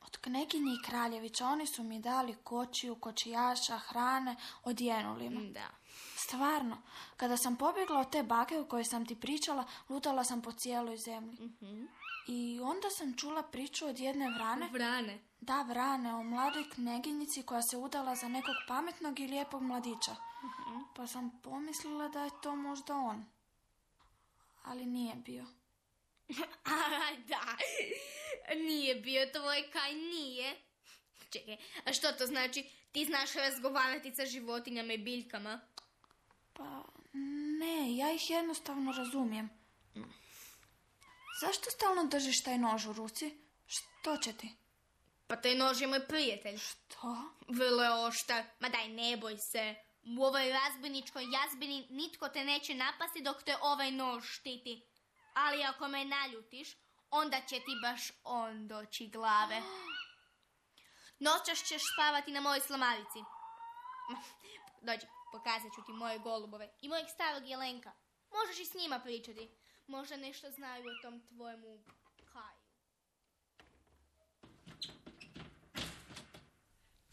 Od 0.00 0.16
kneginje 0.16 0.72
i 0.72 0.82
kraljevića 0.86 1.46
oni 1.46 1.66
su 1.66 1.82
mi 1.82 2.00
dali 2.00 2.34
kočiju, 2.44 2.94
kočijaša, 2.94 3.78
hrane, 3.78 4.36
odjenuli 4.64 5.30
me. 5.30 5.50
Da. 5.50 5.70
Stvarno, 6.16 6.82
kada 7.16 7.36
sam 7.36 7.56
pobjegla 7.56 8.00
od 8.00 8.12
te 8.12 8.22
bake 8.22 8.58
u 8.58 8.68
kojoj 8.68 8.84
sam 8.84 9.06
ti 9.06 9.20
pričala, 9.20 9.64
lutala 9.88 10.24
sam 10.24 10.42
po 10.42 10.52
cijeloj 10.52 10.96
zemlji. 10.96 11.38
I 12.28 12.60
onda 12.62 12.90
sam 12.90 13.16
čula 13.16 13.42
priču 13.42 13.86
od 13.86 13.98
jedne 13.98 14.30
vrane, 14.30 14.68
Vrane. 14.72 15.29
Da 15.40 15.62
vrane, 15.62 16.14
o 16.14 16.22
mladoj 16.22 16.70
kneginjici 16.70 17.42
koja 17.42 17.62
se 17.62 17.76
udala 17.76 18.14
za 18.14 18.28
nekog 18.28 18.54
pametnog 18.68 19.20
i 19.20 19.26
lijepog 19.26 19.62
mladića. 19.62 20.16
Pa 20.96 21.06
sam 21.06 21.40
pomislila 21.42 22.08
da 22.08 22.24
je 22.24 22.30
to 22.42 22.56
možda 22.56 22.94
on. 22.94 23.26
Ali 24.62 24.86
nije 24.86 25.14
bio. 25.14 25.46
A, 26.64 27.16
da. 27.28 27.56
Nije 28.54 28.94
bio 28.94 29.26
tvoj 29.26 29.70
kaj 29.72 29.94
nije. 29.94 30.56
Čekaj, 31.30 31.56
a 31.84 31.92
što 31.92 32.12
to 32.12 32.26
znači? 32.26 32.70
Ti 32.92 33.04
znaš 33.04 33.32
razgovarati 33.34 34.14
sa 34.14 34.26
životinjama 34.26 34.92
i 34.92 34.98
biljkama? 34.98 35.60
Pa 36.52 36.84
ne, 37.60 37.96
ja 37.96 38.12
ih 38.12 38.30
jednostavno 38.30 38.92
razumijem. 38.92 39.50
Zašto 41.40 41.70
stalno 41.70 42.04
držiš 42.04 42.42
taj 42.42 42.58
nož 42.58 42.86
u 42.86 42.92
ruci? 42.92 43.38
Što 43.66 44.16
će 44.16 44.32
ti? 44.32 44.59
Pa 45.30 45.36
taj 45.36 45.54
nož 45.54 45.80
je 45.80 45.86
moj 45.86 46.00
prijatelj. 46.06 46.58
To? 46.88 47.10
Vrlo 47.48 47.82
je 47.82 47.90
oštar. 48.06 48.44
Ma 48.60 48.68
daj, 48.68 48.88
ne 48.88 49.16
boj 49.16 49.36
se. 49.38 49.74
U 50.18 50.24
ovoj 50.24 50.52
razbojničkoj 50.52 51.24
jazbini 51.32 51.86
nitko 51.90 52.28
te 52.28 52.44
neće 52.44 52.74
napasti 52.74 53.22
dok 53.22 53.42
te 53.42 53.56
ovaj 53.60 53.90
nož 53.90 54.24
štiti. 54.24 54.86
Ali 55.34 55.64
ako 55.64 55.88
me 55.88 56.04
naljutiš, 56.04 56.68
onda 57.10 57.40
će 57.40 57.56
ti 57.56 57.74
baš 57.82 58.10
on 58.24 58.68
doći 58.68 59.06
glave. 59.06 59.62
Noćas 61.26 61.58
ćeš 61.68 61.82
spavati 61.94 62.32
na 62.32 62.40
mojoj 62.40 62.60
slamarici. 62.60 63.18
Dođi, 64.80 65.06
pokazat 65.32 65.72
ću 65.74 65.82
ti 65.86 65.92
moje 65.92 66.18
golubove 66.18 66.70
i 66.80 66.88
mojeg 66.88 67.06
starog 67.08 67.46
jelenka. 67.46 67.92
Možeš 68.30 68.58
i 68.58 68.64
s 68.64 68.74
njima 68.74 69.00
pričati. 69.00 69.50
Možda 69.86 70.16
nešto 70.16 70.50
znaju 70.50 70.84
o 70.88 71.02
tom 71.02 71.20
tvojemu 71.28 71.84
Kaju. 72.32 72.60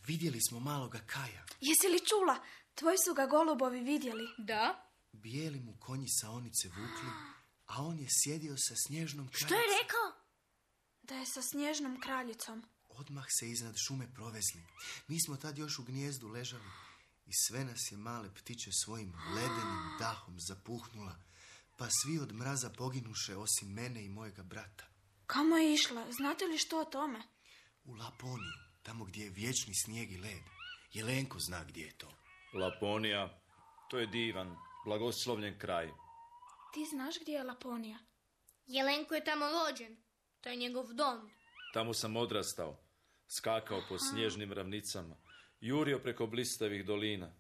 Vidjeli 0.08 0.42
smo 0.50 0.60
maloga 0.60 1.00
Kaja. 1.08 1.46
Jesi 1.62 1.88
li 1.88 2.00
čula? 2.10 2.38
Tvoji 2.76 2.98
su 3.06 3.14
ga 3.14 3.26
golubovi 3.26 3.82
vidjeli. 3.82 4.28
Da? 4.38 4.92
Bijeli 5.12 5.60
mu 5.60 5.78
konji 5.80 6.08
saonice 6.22 6.68
vukli, 6.68 7.10
a 7.66 7.84
on 7.84 8.00
je 8.00 8.08
sjedio 8.24 8.56
sa 8.58 8.74
snježnom 8.88 9.28
kraljicom. 9.28 9.48
Što 9.48 9.56
je 9.56 9.80
rekao? 9.82 10.08
Da 11.02 11.16
je 11.16 11.26
sa 11.26 11.42
snježnom 11.42 12.02
kraljicom. 12.02 12.64
Odmah 12.90 13.26
se 13.40 13.50
iznad 13.50 13.76
šume 13.88 14.14
provezli. 14.14 14.64
Mi 15.08 15.22
smo 15.26 15.38
tad 15.38 15.58
još 15.58 15.80
u 15.80 15.84
gnijezdu 15.84 16.28
ležali 16.28 16.70
i 17.26 17.32
sve 17.48 17.66
nas 17.66 17.92
je 17.92 17.98
male 17.98 18.30
ptiće 18.36 18.72
svojim 18.72 19.14
ledenim 19.36 19.98
dahom 20.00 20.40
zapuhnula, 20.40 21.16
pa 21.78 21.88
svi 21.90 22.20
od 22.20 22.34
mraza 22.34 22.70
poginuše 22.70 23.36
osim 23.36 23.74
mene 23.74 24.06
i 24.06 24.10
mojega 24.10 24.44
brata. 24.44 24.86
Kamo 25.26 25.58
je 25.58 25.74
išla? 25.74 26.12
Znate 26.12 26.46
li 26.46 26.58
što 26.58 26.80
o 26.80 26.86
tome? 26.86 27.24
U 27.84 27.94
Laponiju, 27.94 28.67
tamo 28.88 29.06
gdje 29.06 29.24
je 29.24 29.30
vječni 29.30 29.74
snijeg 29.74 30.12
i 30.12 30.18
led. 30.18 30.44
Jelenko 30.94 31.40
zna 31.40 31.64
gdje 31.64 31.82
je 31.86 31.98
to. 31.98 32.12
Laponija, 32.54 33.42
to 33.90 34.00
je 34.00 34.08
divan, 34.08 34.56
blagoslovljen 34.86 35.60
kraj. 35.60 35.88
Ti 36.74 36.86
znaš 36.92 37.16
gdje 37.22 37.34
je 37.34 37.44
Laponija? 37.44 37.98
Jelenko 38.68 39.16
je 39.16 39.24
tamo 39.24 39.46
rođen. 39.46 39.98
To 40.42 40.50
je 40.50 40.56
njegov 40.56 40.94
dom. 40.94 41.32
Tamo 41.74 41.94
sam 41.94 42.18
odrastao, 42.18 42.80
skakao 43.28 43.82
po 43.90 43.98
snježnim 43.98 44.54
ravnicama, 44.54 45.16
jurio 45.60 46.00
preko 46.00 46.28
blistavih 46.28 46.86
dolina. 46.86 47.34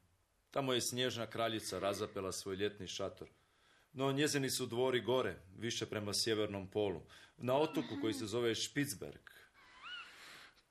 Tamo 0.52 0.74
je 0.74 0.82
snježna 0.82 1.28
kraljica 1.28 1.80
razapela 1.80 2.32
svoj 2.32 2.56
ljetni 2.56 2.88
šator. 2.88 3.30
No 3.94 4.12
njezini 4.12 4.50
su 4.50 4.66
dvori 4.66 5.02
gore, 5.02 5.42
više 5.58 5.86
prema 5.86 6.12
sjevernom 6.14 6.72
polu, 6.72 7.02
na 7.38 7.58
otoku 7.58 7.98
koji 8.02 8.14
se 8.14 8.26
zove 8.26 8.56
Špicberg. 8.56 9.37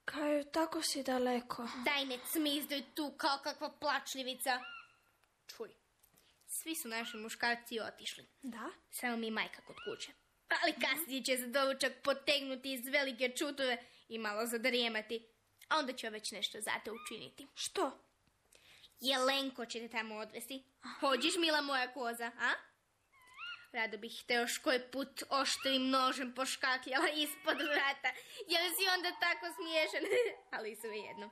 Kaju, 0.06 0.44
tako 0.44 0.82
si 0.82 1.02
daleko. 1.02 1.68
Daj 1.84 2.04
ne 2.04 2.18
cmizduj 2.32 2.82
tu 2.94 3.14
kao 3.16 3.38
kakva 3.44 3.70
plačljivica. 3.80 4.60
Čuj, 5.46 5.68
svi 6.46 6.74
su 6.74 6.88
naši 6.88 7.16
muškarci 7.16 7.80
otišli. 7.80 8.26
Da? 8.42 8.70
Samo 8.90 9.16
mi 9.16 9.30
majka 9.30 9.62
kod 9.66 9.76
kuće. 9.84 10.12
Ali 10.62 10.72
kasnije 10.72 11.24
će 11.24 11.36
se 11.36 11.46
doručak 11.46 11.92
potegnuti 12.02 12.72
iz 12.72 12.88
velike 12.88 13.28
čutove 13.36 13.78
i 14.08 14.18
malo 14.18 14.46
zadrijemati. 14.46 15.26
A 15.68 15.78
onda 15.78 15.92
će 15.92 16.10
već 16.10 16.32
nešto 16.32 16.60
za 16.60 16.72
te 16.84 16.90
učiniti. 16.92 17.46
Što? 17.54 17.98
Jelenko 19.00 19.66
će 19.66 19.80
te 19.80 19.88
tamo 19.88 20.14
odvesti. 20.14 20.64
Hođiš, 21.00 21.36
mila 21.36 21.60
moja 21.60 21.92
koza, 21.92 22.30
a? 22.38 22.52
Rado 23.76 23.98
bih 23.98 24.24
te 24.26 24.34
još 24.34 24.58
koji 24.58 24.80
put 24.92 25.22
oštrim 25.30 25.90
nožem 25.90 26.34
poškakljala 26.34 27.08
ispod 27.08 27.56
vrata, 27.72 28.10
jer 28.52 28.62
si 28.76 28.84
onda 28.96 29.10
tako 29.20 29.46
smiješan, 29.56 30.04
ali 30.56 30.76
svejedno. 30.82 31.30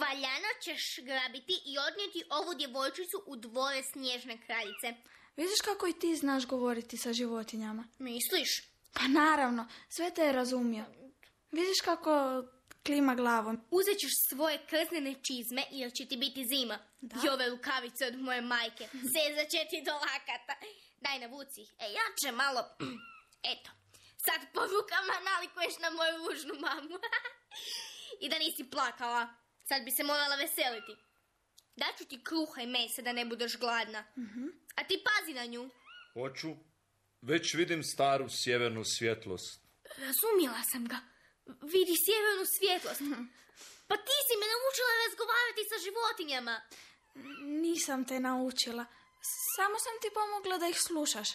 Valjano 0.00 0.50
ćeš 0.64 0.82
grabiti 1.08 1.54
i 1.70 1.72
odnijeti 1.88 2.24
ovu 2.30 2.54
djevojčicu 2.54 3.18
u 3.26 3.36
dvore 3.36 3.82
snježne 3.92 4.34
kraljice. 4.46 4.88
Vidiš 5.36 5.60
kako 5.64 5.86
i 5.86 5.98
ti 5.98 6.16
znaš 6.16 6.46
govoriti 6.46 6.96
sa 6.96 7.12
životinjama? 7.12 7.84
Misliš? 7.98 8.50
Pa 8.92 9.08
naravno, 9.08 9.68
sve 9.88 10.10
te 10.14 10.22
je 10.22 10.32
razumio. 10.32 10.84
Vidiš 11.50 11.80
kako 11.84 12.44
klima 12.86 13.14
glavom. 13.14 13.60
Uzet 13.70 13.98
ćeš 13.98 14.12
svoje 14.28 14.58
krznene 14.66 15.14
čizme 15.14 15.62
jer 15.70 15.92
će 15.92 16.06
ti 16.08 16.16
biti 16.16 16.46
zima. 16.46 16.78
I 17.24 17.28
ove 17.28 17.48
rukavice 17.50 18.06
od 18.06 18.20
moje 18.20 18.40
majke. 18.40 18.84
Sezat 19.14 19.48
će 19.50 19.58
ti 19.70 19.82
do 19.86 19.92
lakata. 19.92 20.54
Daj 21.04 21.18
navuci. 21.18 21.62
E, 21.78 21.84
ja 21.98 22.06
će 22.20 22.32
malo... 22.32 22.60
Eto. 23.52 23.70
Sad 24.26 24.40
po 24.54 24.60
rukama 24.60 25.14
nalikuješ 25.30 25.78
na 25.78 25.90
moju 25.90 26.14
ružnu 26.18 26.54
mamu. 26.64 26.96
I 28.22 28.28
da 28.28 28.38
nisi 28.38 28.70
plakala. 28.70 29.34
Sad 29.68 29.84
bi 29.84 29.90
se 29.90 30.02
morala 30.04 30.36
veseliti. 30.36 30.94
Daću 31.76 32.04
ti 32.04 32.24
kruha 32.24 32.60
i 32.62 32.66
mesa 32.66 33.02
da 33.02 33.12
ne 33.12 33.24
budeš 33.24 33.58
gladna. 33.58 34.04
A 34.76 34.84
ti 34.84 35.04
pazi 35.06 35.34
na 35.34 35.44
nju. 35.44 35.70
Hoću. 36.14 36.50
Već 37.22 37.54
vidim 37.54 37.82
staru 37.82 38.26
sjevernu 38.28 38.84
svjetlost. 38.84 39.60
Razumjela 40.06 40.62
sam 40.72 40.88
ga. 40.88 40.98
Vidi 41.46 41.94
sjevernu 42.04 42.44
svjetlost. 42.56 43.00
Pa 43.88 43.96
ti 43.96 44.16
si 44.26 44.34
me 44.40 44.46
naučila 44.54 44.92
razgovarati 45.04 45.62
sa 45.70 45.76
životinjama. 45.86 46.56
Nisam 47.64 48.04
te 48.04 48.20
naučila. 48.20 48.84
Σ' 49.22 49.58
άμα 49.64 49.78
σαν 49.84 49.96
τύπο 50.00 50.20
μου, 50.20 50.40
κλατέ 50.44 50.66
έχει 50.66 50.92
λούσας. 50.92 51.28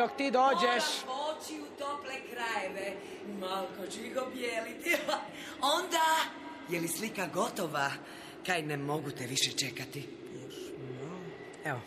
Dok 0.00 0.16
ti 0.16 0.30
dođeš. 0.30 0.84
Moram 1.06 1.36
poći 1.36 1.60
u 1.60 1.78
tople 1.78 2.14
krajeve. 2.32 2.96
Malko 3.40 3.86
ću 3.86 4.00
ih 4.00 4.16
obijeliti. 4.26 4.96
Onda, 5.78 6.06
je 6.68 6.80
li 6.80 6.88
slika 6.88 7.26
gotova? 7.26 7.90
Kaj 8.46 8.62
ne 8.62 8.76
mogu 8.76 9.10
te 9.10 9.26
više 9.26 9.50
čekati. 9.52 10.08
Evo, 11.64 11.80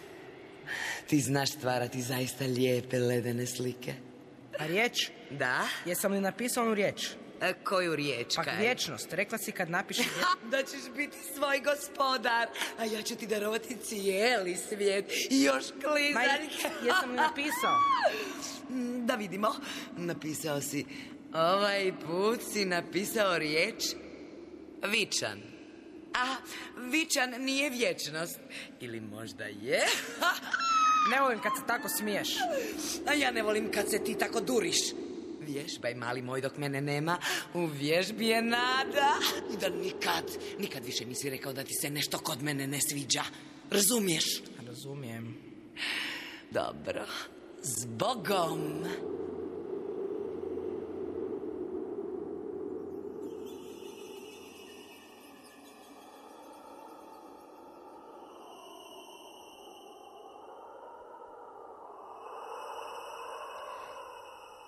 Ti 1.08 1.20
znaš 1.20 1.52
stvarati 1.52 2.02
zaista 2.02 2.46
lijepe 2.46 3.00
ledene 3.00 3.46
slike. 3.46 3.94
a 4.60 4.66
riječ? 4.66 5.10
Da? 5.30 5.68
Jesam 5.86 6.12
li 6.12 6.22
napisao 6.22 6.64
onu 6.64 6.74
riječ? 6.74 7.08
E, 7.44 7.54
koju 7.54 7.96
riječ, 7.96 8.36
Pa 8.36 8.44
Kaj? 8.44 8.58
vječnost. 8.58 9.14
Rekla 9.14 9.38
si 9.38 9.52
kad 9.52 9.70
napišeš... 9.70 10.06
da 10.52 10.64
ćeš 10.64 10.82
biti 10.96 11.18
svoj 11.36 11.60
gospodar, 11.60 12.48
a 12.80 12.86
ja 12.86 13.02
ću 13.02 13.16
ti 13.16 13.28
darovati 13.28 13.78
cijeli 13.78 14.58
svijet 14.70 15.12
i 15.30 15.44
još 15.44 15.66
klizaljke. 15.84 16.86
jesam 16.86 17.10
li 17.10 17.16
napisao? 17.16 17.78
Da 19.06 19.16
vidimo. 19.16 19.56
Napisao 19.98 20.62
si, 20.62 20.86
ovaj 21.34 21.94
put 22.06 22.40
si 22.54 22.66
napisao 22.66 23.38
riječ 23.38 23.84
vičan. 24.88 25.42
A, 26.14 26.36
vičan 26.78 27.30
nije 27.40 27.70
vječnost. 27.70 28.40
Ili 28.80 29.00
možda 29.00 29.44
je? 29.44 29.82
Ne 31.12 31.22
volim 31.22 31.40
kad 31.40 31.52
se 31.60 31.68
tako 31.68 31.90
smiješ. 31.90 32.30
A 33.08 33.14
ja 33.14 33.32
ne 33.32 33.44
volim 33.44 33.72
kad 33.72 33.90
se 33.90 34.04
ti 34.04 34.18
tako 34.18 34.42
duriš. 34.42 34.78
Vježbaj, 35.46 35.96
mali 35.96 36.22
moj, 36.22 36.42
dok 36.42 36.58
mene 36.58 36.82
nema. 36.82 37.18
U 37.54 37.66
vježbi 37.66 38.28
je 38.28 38.42
nada. 38.42 39.14
I 39.54 39.58
da 39.58 39.70
nikad, 39.70 40.24
nikad 40.60 40.86
više 40.86 41.06
nisi 41.06 41.30
rekao 41.30 41.54
da 41.54 41.64
ti 41.64 41.74
se 41.82 41.90
nešto 41.90 42.20
kod 42.20 42.44
mene 42.44 42.68
ne 42.68 42.82
sviđa. 42.82 43.24
Razumiješ? 43.72 44.42
Razumijem. 44.68 45.38
Dobro. 46.52 47.06
S 47.62 47.86
Bogom. 47.86 48.86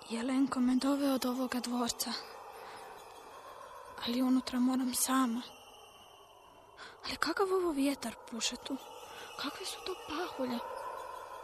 Jelenko 0.09 0.59
me 0.59 0.75
doveo 0.75 1.17
do 1.17 1.29
ovoga 1.29 1.59
dvorca. 1.59 2.11
Ali 4.05 4.21
unutra 4.21 4.59
moram 4.59 4.93
sama. 4.93 5.41
Ali 7.05 7.15
kakav 7.15 7.47
ovo 7.53 7.71
vjetar 7.71 8.15
puše 8.31 8.55
tu? 8.55 8.77
Kakve 9.41 9.65
su 9.65 9.77
to 9.85 9.95
pahulje? 10.07 10.59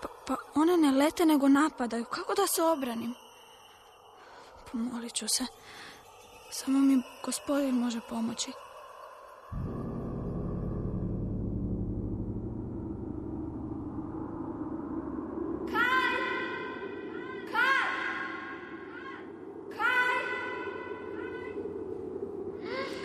Pa, 0.01 0.07
pa 0.27 0.35
one 0.55 0.77
ne 0.77 0.91
lete 0.91 1.25
nego 1.25 1.47
napadaju. 1.47 2.05
Kako 2.05 2.33
da 2.33 2.47
se 2.47 2.63
obranim? 2.63 3.13
Pomolit 4.71 5.13
ću 5.13 5.27
se. 5.27 5.45
Samo 6.51 6.79
mi 6.79 7.01
gospodin 7.25 7.75
može 7.75 7.99
pomoći. 8.09 8.51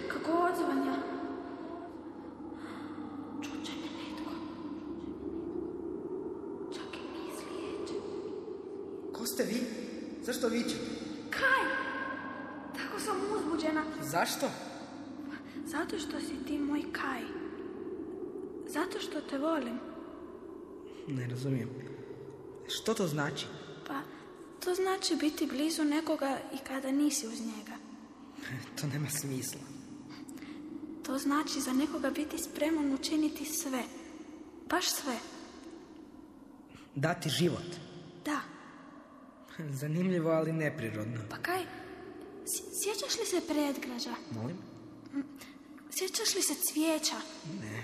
Kako 0.09 0.31
odzvanja? 0.31 0.95
Čuće 3.43 3.73
me 3.73 3.89
netko. 3.99 4.33
Čak 6.75 6.97
i 6.97 7.07
mislijeće. 7.13 7.95
Ko 9.13 9.27
ste 9.27 9.43
vi? 9.43 9.61
Zašto 10.27 10.49
vičete? 10.49 10.85
Kaj? 11.31 11.65
Tako 12.77 13.01
sam 13.01 13.17
uzbuđena. 13.37 13.85
Zašto? 14.03 14.47
Zato 15.67 15.99
što 15.99 16.21
si 16.21 16.45
ti 16.47 16.59
moj 16.59 16.83
Kaj. 16.93 17.23
Zato 18.69 19.01
što 19.01 19.21
te 19.21 19.39
volim. 19.39 19.79
Ne 21.09 21.29
razumijem. 21.29 21.69
Što 22.69 22.95
to 22.95 23.07
znači? 23.07 23.47
Pa, 23.87 24.01
to 24.65 24.75
znači 24.75 25.17
biti 25.17 25.47
blizu 25.47 25.85
nekoga 25.85 26.39
i 26.55 26.59
kada 26.59 26.91
nisi 26.91 27.27
uz 27.27 27.41
njega. 27.41 27.77
To 28.81 28.87
nema 28.87 29.11
smisla. 29.11 29.61
To 31.03 31.19
znači 31.19 31.61
za 31.61 31.73
nekoga 31.73 32.11
biti 32.11 32.39
spreman 32.39 32.95
učiniti 32.95 33.45
sve. 33.45 33.83
Baš 34.69 34.91
sve. 34.91 35.17
Dati 36.95 37.29
život. 37.29 37.87
Zanimljivo, 39.73 40.31
ali 40.31 40.53
neprirodno. 40.53 41.21
Pa 41.31 41.37
kaj, 41.37 41.61
sj- 42.45 42.69
sjećaš 42.75 43.19
li 43.21 43.27
se 43.27 43.41
predgrađa? 43.47 44.15
Molim? 44.33 44.57
Sjećaš 45.91 46.35
li 46.35 46.43
se 46.43 46.55
cvijeća? 46.55 47.17
Ne. 47.61 47.83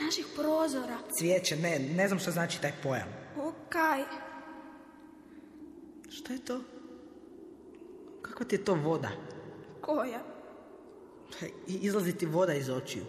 Naših 0.00 0.26
prozora? 0.36 0.98
Cvijeće, 1.12 1.56
ne, 1.56 1.78
ne 1.78 2.08
znam 2.08 2.18
što 2.20 2.30
znači 2.30 2.60
taj 2.60 2.72
pojam. 2.82 3.08
O, 3.38 3.52
kaj, 3.68 4.02
Što 6.10 6.32
je 6.32 6.38
to? 6.38 6.60
Kakva 8.22 8.46
ti 8.46 8.54
je 8.54 8.64
to 8.64 8.74
voda? 8.74 9.10
koja? 9.80 10.20
I- 11.66 11.74
Izlazi 11.76 12.12
ti 12.12 12.26
voda 12.26 12.54
iz 12.54 12.68
očiju. 12.70 13.04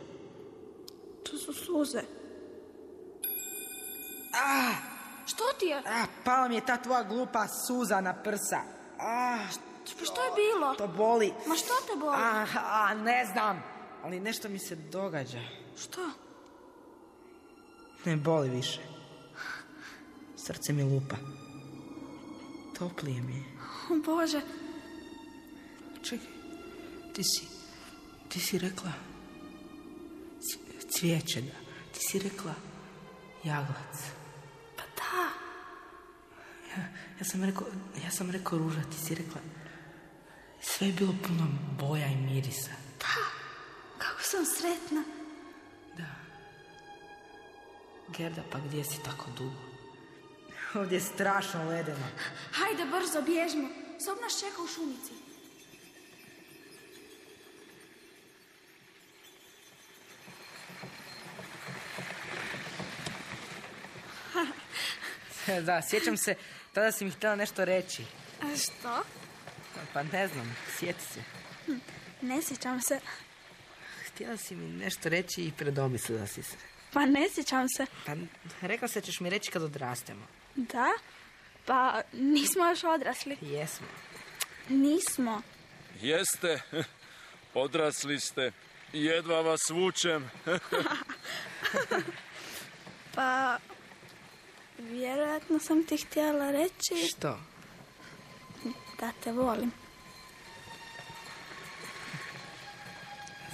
To 1.24 1.38
su 1.38 1.54
suze. 1.54 2.02
Ah, 4.36 4.76
Što 5.38 5.60
ti 5.60 5.66
je? 5.66 5.78
ah, 5.78 6.06
pala 6.24 6.48
mi 6.48 6.56
je 6.56 6.66
ta 6.66 6.78
tvoja 6.78 7.04
glupa 7.04 7.48
suza 7.48 8.02
na 8.02 8.14
prsa. 8.14 8.62
Ah, 9.00 9.40
Pa 10.00 10.06
što 10.06 10.22
je 10.24 10.32
bilo? 10.36 10.76
to 10.76 10.88
boli. 10.88 11.34
Ma 11.48 11.56
što 11.56 11.74
te 11.88 12.00
boli? 12.00 12.16
Ah, 12.18 12.48
ah, 12.56 12.94
ne 12.94 13.26
znam. 13.26 13.64
Ali 14.04 14.20
nešto 14.20 14.50
mi 14.50 14.60
se 14.60 14.76
događa. 14.76 15.40
Što? 15.78 16.02
Ne 18.06 18.16
boli 18.16 18.50
više. 18.50 18.80
Srce 20.38 20.74
mi 20.74 20.84
lupa. 20.84 21.16
Toplije 22.80 23.22
mi 23.22 23.34
je. 23.36 23.44
O 23.92 23.96
Bože, 24.06 24.42
Čekaj, 26.04 26.28
ti 27.14 27.24
si, 27.24 27.48
ti 28.30 28.40
si 28.40 28.58
rekla 28.58 28.92
cvijeće, 30.90 31.42
da. 31.42 31.52
Ti 31.94 32.00
si 32.00 32.20
rekla 32.20 32.54
jaglac. 33.44 34.17
Pa 36.78 36.82
da. 36.82 36.88
Ja 37.20 37.26
sam 37.26 37.44
rekao, 37.44 37.68
ja 38.04 38.12
sam 38.12 38.32
rekao 38.32 38.60
ruža, 38.60 38.82
ti 38.82 39.06
si 39.06 39.16
rekla, 39.16 39.42
sve 40.62 40.88
je 40.88 40.94
bilo 40.94 41.16
puno 41.28 41.48
boja 41.80 42.08
i 42.08 42.16
mirisa. 42.16 42.72
Kako 43.98 44.22
sam 44.22 44.46
sretna. 44.46 45.04
Gerda, 48.18 48.44
pa 48.52 48.60
gdje 48.60 48.84
si 48.84 49.04
tako 49.04 49.26
dugo? 49.38 49.62
Ovdje 50.74 50.96
je 50.96 51.02
strašno 51.02 51.64
ledeno. 51.70 52.08
Hajde, 52.52 52.86
brzo, 52.86 53.22
bježmo. 53.22 53.70
Sob 54.06 54.18
nas 54.22 54.40
čeka 54.40 54.62
u 54.62 54.68
šumici. 54.68 55.14
da, 65.68 65.82
sjećam 65.82 66.18
se, 66.18 66.36
tada 66.74 66.92
si 66.92 67.06
mi 67.06 67.12
htjela 67.12 67.36
nešto 67.36 67.66
reći. 67.66 68.04
A 68.42 68.58
što? 68.58 69.04
Pa 69.94 70.04
ne 70.04 70.28
znam, 70.28 70.56
sjeti 70.78 71.04
se. 71.04 71.24
Ne 72.22 72.42
sjećam 72.42 72.82
se. 72.82 73.00
Htjela 74.08 74.38
si 74.38 74.56
mi 74.56 74.84
nešto 74.84 75.10
reći 75.10 75.44
i 75.44 75.52
predomislila 75.58 76.28
si 76.28 76.44
se. 76.44 76.56
Pa 76.94 77.06
ne 77.06 77.30
sjećam 77.34 77.70
se. 77.78 77.86
Pa 78.06 78.14
rekla 78.62 78.88
se 78.88 79.02
ćeš 79.02 79.20
mi 79.20 79.30
reći 79.30 79.52
kad 79.52 79.64
odrastemo. 79.64 80.28
Da? 80.56 80.88
Pa 81.66 82.02
nismo 82.14 82.66
još 82.66 82.84
odrasli. 82.84 83.38
Jesmo. 83.42 83.88
Nismo. 84.70 85.42
Jeste, 86.02 86.62
odrasli 87.54 88.20
ste. 88.20 88.52
Jedva 88.94 89.42
vas 89.42 89.70
vučem. 89.70 90.30
Pa 93.16 93.58
vjerojatno 94.78 95.60
sam 95.60 95.84
ti 95.84 95.98
htjela 95.98 96.52
reći 96.52 97.08
Što? 97.10 97.40
da 99.00 99.12
te 99.24 99.32
volim. 99.32 99.72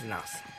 Znao 0.02 0.22
sam. 0.26 0.53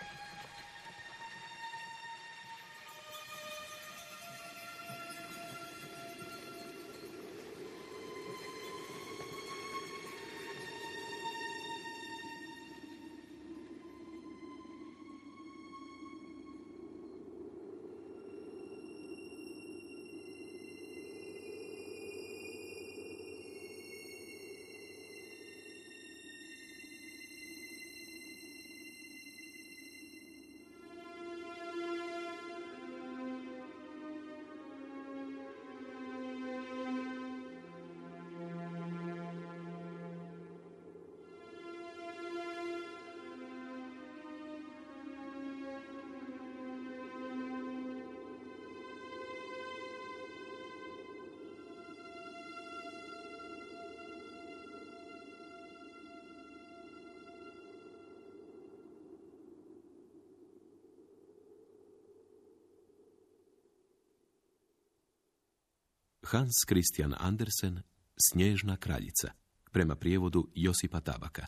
Hans 66.24 66.64
Christian 66.68 67.14
Andersen, 67.18 67.82
Snježna 68.30 68.76
kraljica, 68.76 69.32
prema 69.72 69.96
prijevodu 69.96 70.48
Josipa 70.54 71.00
Tabaka. 71.00 71.46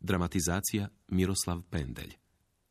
Dramatizacija 0.00 0.88
Miroslav 1.08 1.62
Pendelj. 1.70 2.14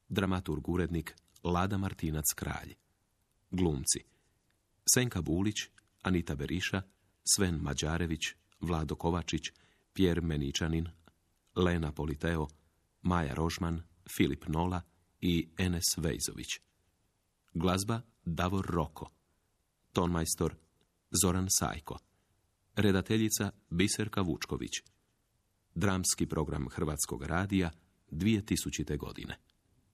Dramaturg 0.10 0.70
urednik 0.70 1.16
Lada 1.44 1.78
Martinac 1.78 2.26
Kralj. 2.36 2.74
Glumci 3.52 4.00
Senka 4.94 5.22
Bulić, 5.22 5.56
Anita 6.02 6.36
Beriša, 6.36 6.82
Sven 7.36 7.56
Mađarević, 7.56 8.22
Vlado 8.60 8.96
Kovačić, 8.96 9.44
Pjer 9.94 10.22
Meničanin, 10.22 10.88
Lena 11.56 11.92
Politeo, 11.92 12.48
Maja 13.02 13.34
Rožman, 13.34 13.82
Filip 14.18 14.48
Nola 14.48 14.82
i 15.22 15.50
Enes 15.58 15.98
Vejzović. 15.98 16.48
Glazba 17.54 18.02
Davor 18.26 18.66
Roko. 18.66 19.12
Tonmajstor 19.94 20.56
Zoran 21.12 21.48
Sajko. 21.50 21.98
Redateljica 22.76 23.52
Biserka 23.70 24.22
Vučković. 24.22 24.72
Dramski 25.76 26.26
program 26.26 26.70
Hrvatskog 26.70 27.24
radija 27.24 27.72
2000. 28.12 28.98
godine. 28.98 29.38